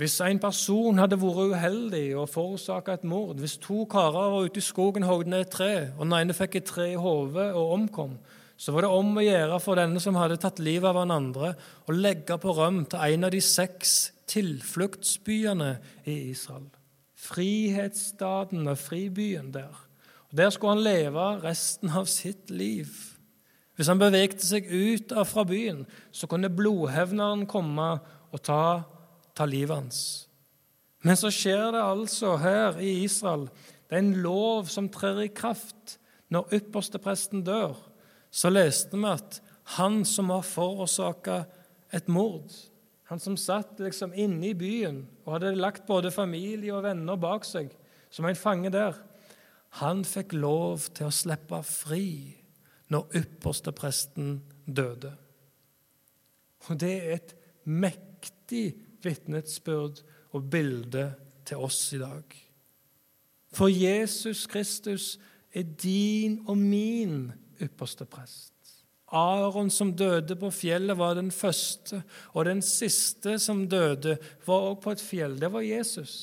Hvis 0.00 0.20
en 0.24 0.38
person 0.40 0.96
hadde 0.98 1.18
vært 1.20 1.50
uheldig 1.52 2.06
og 2.16 2.30
forårsaka 2.32 2.94
et 2.96 3.02
mord, 3.04 3.36
hvis 3.36 3.58
to 3.60 3.82
karer 3.84 4.30
var 4.32 4.46
ute 4.46 4.62
i 4.62 4.64
skogen 4.64 5.04
og 5.04 5.10
hogde 5.10 5.30
ned 5.30 5.44
et 5.44 5.50
tre, 5.52 5.72
og 5.98 6.06
den 6.06 6.14
ene 6.16 6.36
fikk 6.36 6.56
et 6.56 6.70
tre 6.70 6.86
i 6.94 6.96
hodet 6.96 7.50
og 7.52 7.74
omkom, 7.74 8.14
så 8.60 8.74
var 8.74 8.84
det 8.84 8.92
om 8.92 9.14
å 9.16 9.24
gjøre 9.24 9.58
for 9.64 9.80
denne 9.80 10.02
som 10.04 10.18
hadde 10.20 10.36
tatt 10.42 10.60
livet 10.60 10.90
av 10.90 10.98
han 11.00 11.14
andre, 11.14 11.54
å 11.88 11.96
legge 11.96 12.36
på 12.40 12.52
røm 12.58 12.82
til 12.92 13.00
en 13.00 13.24
av 13.24 13.32
de 13.32 13.40
seks 13.40 13.94
tilfluktsbyene 14.28 15.70
i 16.04 16.16
Israel. 16.34 16.68
Frihetsstaden 17.20 18.68
og 18.68 18.76
fribyen 18.80 19.48
der. 19.54 19.72
Og 20.28 20.36
Der 20.36 20.52
skulle 20.52 20.76
han 20.76 20.84
leve 20.84 21.26
resten 21.42 21.90
av 21.90 22.04
sitt 22.04 22.52
liv. 22.52 22.92
Hvis 23.76 23.88
han 23.88 24.00
bevegte 24.00 24.44
seg 24.44 24.68
ut 24.68 25.16
fra 25.26 25.44
byen, 25.48 25.86
så 26.12 26.28
kunne 26.28 26.52
blodhevneren 26.52 27.48
komme 27.48 27.94
og 28.30 28.42
ta 28.44 28.62
ta 29.40 29.46
livet 29.48 29.76
hans. 29.76 30.00
Men 31.00 31.16
så 31.16 31.30
skjer 31.32 31.70
det 31.72 31.80
altså 31.80 32.34
her 32.40 32.80
i 32.82 33.00
Israel. 33.06 33.48
Det 33.88 33.96
er 33.96 34.04
en 34.04 34.18
lov 34.22 34.68
som 34.68 34.90
trer 34.92 35.22
i 35.24 35.30
kraft 35.32 35.96
når 36.30 36.52
ypperstepresten 36.60 37.44
dør. 37.46 37.78
Så 38.30 38.50
leste 38.52 38.96
vi 38.96 39.10
at 39.10 39.40
han 39.76 40.04
som 40.08 40.30
har 40.30 40.46
forårsaka 40.46 41.44
et 41.94 42.08
mord, 42.08 42.50
han 43.10 43.18
som 43.22 43.36
satt 43.38 43.80
liksom 43.82 44.14
inne 44.14 44.52
i 44.52 44.56
byen 44.56 45.02
og 45.24 45.34
hadde 45.36 45.56
lagt 45.58 45.88
både 45.88 46.12
familie 46.14 46.74
og 46.76 46.84
venner 46.86 47.18
bak 47.18 47.46
seg, 47.46 47.72
som 48.10 48.26
en 48.26 48.38
fange 48.38 48.70
der, 48.70 48.94
han 49.82 50.02
fikk 50.06 50.34
lov 50.34 50.88
til 50.94 51.08
å 51.08 51.14
slippe 51.14 51.60
fri 51.66 52.06
når 52.90 53.18
ypperstepresten 53.20 54.40
døde. 54.66 55.12
Og 56.68 56.78
det 56.82 56.94
er 56.98 57.12
et 57.16 57.34
mektig 57.70 58.72
vitnesbyrd 59.02 60.02
og 60.34 60.48
bilde 60.50 61.06
til 61.46 61.62
oss 61.66 61.78
i 61.94 62.00
dag. 62.02 62.24
For 63.54 63.70
Jesus 63.70 64.46
Kristus 64.50 65.16
er 65.54 65.66
din 65.82 66.40
og 66.46 66.58
min 66.58 67.30
ypperste 67.62 68.06
prest. 68.08 68.52
Aron 69.10 69.70
som 69.74 69.90
døde 69.96 70.36
på 70.38 70.52
fjellet, 70.54 70.98
var 70.98 71.16
den 71.18 71.32
første, 71.34 72.02
og 72.32 72.46
den 72.46 72.62
siste 72.62 73.38
som 73.42 73.64
døde, 73.68 74.18
var 74.46 74.70
også 74.70 74.80
på 74.84 74.94
et 74.94 75.02
fjell. 75.02 75.40
Det 75.40 75.50
var 75.52 75.66
Jesus. 75.66 76.14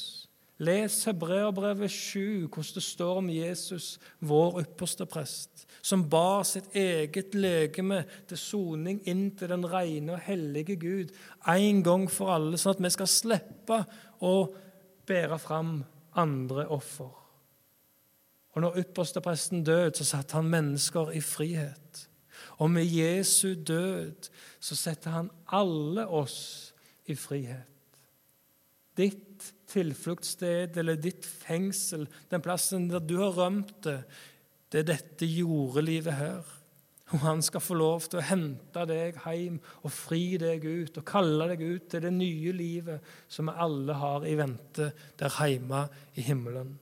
Les 0.63 1.03
Hebreerbrevet 1.05 1.91
7, 1.91 2.47
hvordan 2.47 2.73
det 2.75 2.83
står 2.83 3.17
om 3.17 3.29
Jesus, 3.29 3.99
vår 4.19 4.61
ypperste 4.63 5.05
prest 5.05 5.67
som 5.87 6.03
bar 6.09 6.43
sitt 6.47 6.73
eget 6.75 7.35
legeme 7.37 8.01
til 8.27 8.39
soning 8.39 8.99
inn 9.07 9.29
til 9.37 9.51
den 9.53 9.65
rene 9.69 10.17
og 10.17 10.25
hellige 10.25 10.75
Gud 10.81 11.13
en 11.47 11.83
gang 11.85 12.07
for 12.11 12.33
alle, 12.33 12.59
sånn 12.59 12.75
at 12.75 12.83
vi 12.83 12.93
skal 12.97 13.11
slippe 13.11 13.79
å 14.25 14.33
bære 15.07 15.39
fram 15.39 15.79
andre 16.17 16.67
offer. 16.73 17.26
Og 18.57 18.63
når 18.63 18.79
ypperstepresten 18.81 19.61
døde, 19.61 19.91
så 19.93 20.05
satte 20.15 20.33
han 20.33 20.47
mennesker 20.49 21.11
i 21.13 21.19
frihet. 21.21 22.07
Og 22.57 22.71
med 22.73 22.89
Jesu 22.89 23.53
død 23.53 24.31
så 24.59 24.75
setter 24.75 25.13
han 25.13 25.27
alle 25.53 26.07
oss 26.09 26.73
i 27.05 27.13
frihet. 27.13 27.69
Ditt 28.97 29.51
tilfluktssted 29.69 30.79
eller 30.81 30.97
ditt 30.97 31.25
fengsel, 31.25 32.07
den 32.31 32.41
plassen 32.41 32.87
der 32.89 33.03
du 33.05 33.19
har 33.19 33.37
rømt 33.37 33.75
det, 33.85 33.99
det 34.73 34.81
er 34.81 34.89
dette 34.89 35.29
jordelivet 35.29 36.17
her. 36.17 36.49
Og 37.13 37.21
han 37.27 37.45
skal 37.45 37.61
få 37.61 37.77
lov 37.77 38.09
til 38.09 38.23
å 38.23 38.25
hente 38.25 38.87
deg 38.89 39.21
hjem 39.21 39.61
og 39.83 39.93
fri 39.93 40.33
deg 40.41 40.65
ut 40.65 40.97
og 40.97 41.07
kalle 41.13 41.51
deg 41.53 41.61
ut 41.61 41.87
til 41.93 42.09
det 42.09 42.15
nye 42.17 42.57
livet 42.57 43.13
som 43.29 43.53
vi 43.53 43.55
alle 43.69 44.01
har 44.01 44.25
i 44.25 44.33
vente 44.41 44.89
der 45.21 45.39
hjemme 45.45 45.85
i 46.17 46.25
himmelen. 46.25 46.73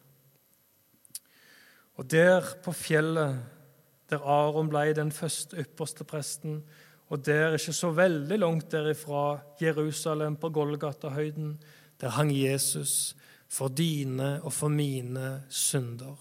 Og 1.96 2.12
der 2.12 2.44
på 2.64 2.72
fjellet, 2.76 3.40
der 4.10 4.22
Aron 4.22 4.70
ble 4.70 4.92
den 4.94 5.12
første 5.12 5.58
ypperste 5.64 6.04
presten, 6.04 6.60
og 7.10 7.26
der 7.26 7.56
ikke 7.56 7.74
så 7.74 7.92
veldig 7.96 8.40
langt 8.40 8.72
derifra, 8.72 9.40
Jerusalem, 9.62 10.36
på 10.36 10.50
Golgata-høyden, 10.50 11.56
der 12.02 12.10
hang 12.10 12.32
Jesus 12.34 13.16
for 13.48 13.68
dine 13.68 14.44
og 14.44 14.54
for 14.54 14.68
mine 14.68 15.44
synder. 15.50 16.18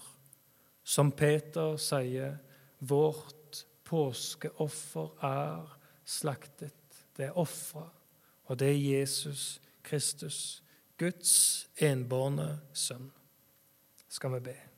Som 0.83 1.11
Peter 1.11 1.75
sier, 1.81 2.37
vårt 2.79 3.65
påskeoffer 3.85 5.25
er 5.25 5.65
slaktet. 6.05 6.73
Det 7.17 7.25
er 7.25 7.37
ofra, 7.37 7.87
og 8.45 8.59
det 8.59 8.69
er 8.69 8.99
Jesus 8.99 9.61
Kristus, 9.83 10.63
Guds 10.97 11.67
enbårne 11.81 12.59
sønn. 12.73 13.11
Skal 14.09 14.37
vi 14.37 14.45
be. 14.51 14.74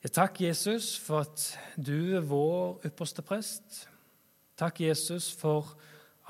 Jeg 0.00 0.14
takk, 0.16 0.38
Jesus 0.40 0.94
for 0.96 1.26
at 1.26 1.42
du 1.76 2.14
er 2.16 2.22
vår 2.24 2.86
ypperste 2.88 3.20
prest. 3.20 3.82
Takk, 4.56 4.78
Jesus, 4.80 5.26
for 5.36 5.74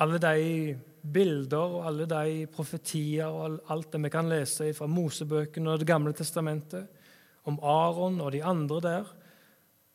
alle 0.03 0.19
de 0.19 0.73
bilder 1.01 1.77
og 1.77 1.85
alle 1.87 2.09
de 2.11 2.49
profetier 2.51 3.31
og 3.31 3.61
alt 3.71 3.93
det 3.93 4.01
vi 4.03 4.11
kan 4.11 4.27
lese 4.27 4.73
fra 4.75 4.89
Mosebøkene 4.91 5.71
og 5.71 5.79
Det 5.79 5.87
gamle 5.87 6.13
testamentet, 6.19 6.89
om 7.47 7.61
Aron 7.63 8.19
og 8.21 8.33
de 8.33 8.43
andre 8.43 8.81
der, 8.83 9.15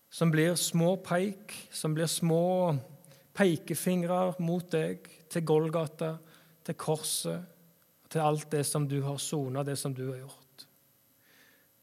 som 0.10 0.32
blir 0.32 0.56
små 0.56 0.96
peik, 1.04 1.52
som 1.68 1.94
blir 1.94 2.08
små 2.08 2.78
pekefingre 3.36 4.38
mot 4.40 4.72
deg, 4.72 5.04
til 5.28 5.44
Golgata, 5.44 6.14
til 6.64 6.80
korset, 6.80 7.44
til 8.08 8.24
alt 8.24 8.48
det 8.56 8.64
som 8.66 8.88
du 8.88 9.02
har 9.04 9.20
sona, 9.20 9.68
det 9.68 9.76
som 9.78 9.92
du 9.94 10.06
har 10.14 10.24
gjort. 10.24 10.45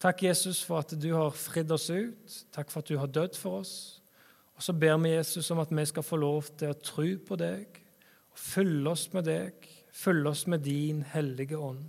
Takk, 0.03 0.25
Jesus, 0.25 0.65
for 0.67 0.81
at 0.83 0.91
du 0.99 1.13
har 1.15 1.31
fridd 1.31 1.71
oss 1.71 1.85
ut. 1.87 2.39
Takk 2.51 2.73
for 2.73 2.83
at 2.83 2.89
du 2.91 2.97
har 2.99 3.07
dødd 3.07 3.37
for 3.39 3.61
oss. 3.61 4.03
Og 4.59 4.65
så 4.67 4.75
ber 4.75 4.97
vi 4.99 5.13
Jesus 5.13 5.51
om 5.55 5.61
at 5.63 5.71
vi 5.71 5.85
skal 5.87 6.03
få 6.03 6.19
lov 6.19 6.49
til 6.59 6.73
å 6.73 6.79
tro 6.83 7.07
på 7.23 7.39
deg 7.39 7.79
og 8.33 8.41
følge 8.41 8.91
oss 8.91 9.05
med 9.15 9.29
deg, 9.31 9.69
følge 9.95 10.33
oss 10.33 10.43
med 10.51 10.67
din 10.67 11.05
hellige 11.07 11.55
ånd. 11.55 11.87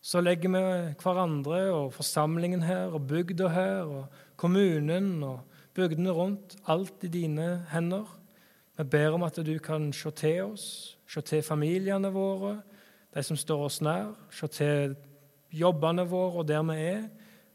Så 0.00 0.22
legger 0.22 0.54
vi 0.54 0.62
hverandre 1.02 1.60
og 1.74 1.90
forsamlingen 1.98 2.62
her 2.62 2.94
og 2.94 3.10
bygda 3.10 3.50
her 3.58 3.90
og 3.90 4.22
kommunen 4.38 5.24
og 5.26 5.42
bygdene 5.74 6.14
rundt 6.14 6.56
alt 6.70 7.02
i 7.02 7.10
dine 7.10 7.66
hender. 7.74 8.06
Vi 8.78 8.86
ber 8.86 9.18
om 9.18 9.26
at 9.26 9.42
du 9.42 9.56
kan 9.58 9.90
se 9.92 10.14
til 10.14 10.44
oss, 10.52 10.96
se 11.10 11.26
til 11.26 11.42
familiene 11.42 12.14
våre, 12.14 12.60
de 13.10 13.26
som 13.26 13.36
står 13.36 13.66
oss 13.66 13.82
nær, 13.82 14.14
se 14.30 14.46
til 14.46 14.94
jobbene 15.52 16.06
våre 16.08 16.42
og 16.42 16.48
der 16.48 16.62
vi 16.70 16.78
er. 16.78 17.04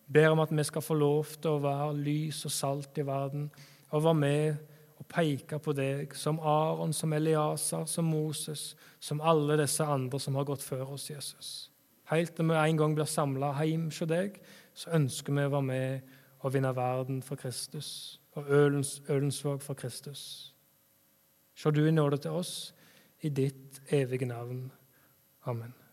Ber 0.06 0.32
om 0.36 0.40
at 0.44 0.52
vi 0.54 0.64
skal 0.64 0.84
få 0.86 0.94
lov 0.94 1.36
til 1.42 1.56
å 1.56 1.64
være 1.64 1.94
lys 1.98 2.44
og 2.46 2.54
salt 2.54 2.98
i 3.02 3.06
verden 3.06 3.50
og 3.92 4.04
være 4.04 4.20
med 4.20 4.58
og 5.00 5.08
peke 5.12 5.60
på 5.60 5.74
deg 5.76 6.14
som 6.16 6.40
Aron, 6.40 6.94
som 6.94 7.14
Eliasar, 7.14 7.86
som 7.90 8.06
Moses, 8.06 8.76
som 9.00 9.22
alle 9.22 9.58
disse 9.60 9.84
andre 9.84 10.20
som 10.20 10.36
har 10.36 10.48
gått 10.48 10.64
før 10.64 10.96
oss, 10.96 11.10
Jesus. 11.10 11.72
Helt 12.12 12.36
til 12.36 12.50
vi 12.50 12.58
en 12.58 12.78
gang 12.78 12.96
blir 12.96 13.10
samla 13.10 13.54
hjem 13.60 13.90
hos 13.90 14.04
deg, 14.10 14.38
så 14.74 14.94
ønsker 14.98 15.34
vi 15.34 15.46
å 15.46 15.54
være 15.54 15.70
med 15.70 16.14
og 16.46 16.54
vinne 16.54 16.74
verden 16.78 17.24
for 17.26 17.40
Kristus 17.42 18.20
og 18.36 18.52
Ølensvåg 18.52 19.64
for 19.64 19.80
Kristus. 19.80 20.54
Se 21.56 21.72
du 21.72 21.86
i 21.88 21.96
nåde 21.96 22.20
til 22.22 22.36
oss 22.36 22.74
i 23.24 23.30
ditt 23.30 23.82
evige 23.90 24.28
navn. 24.28 24.68
Amen. 25.48 25.85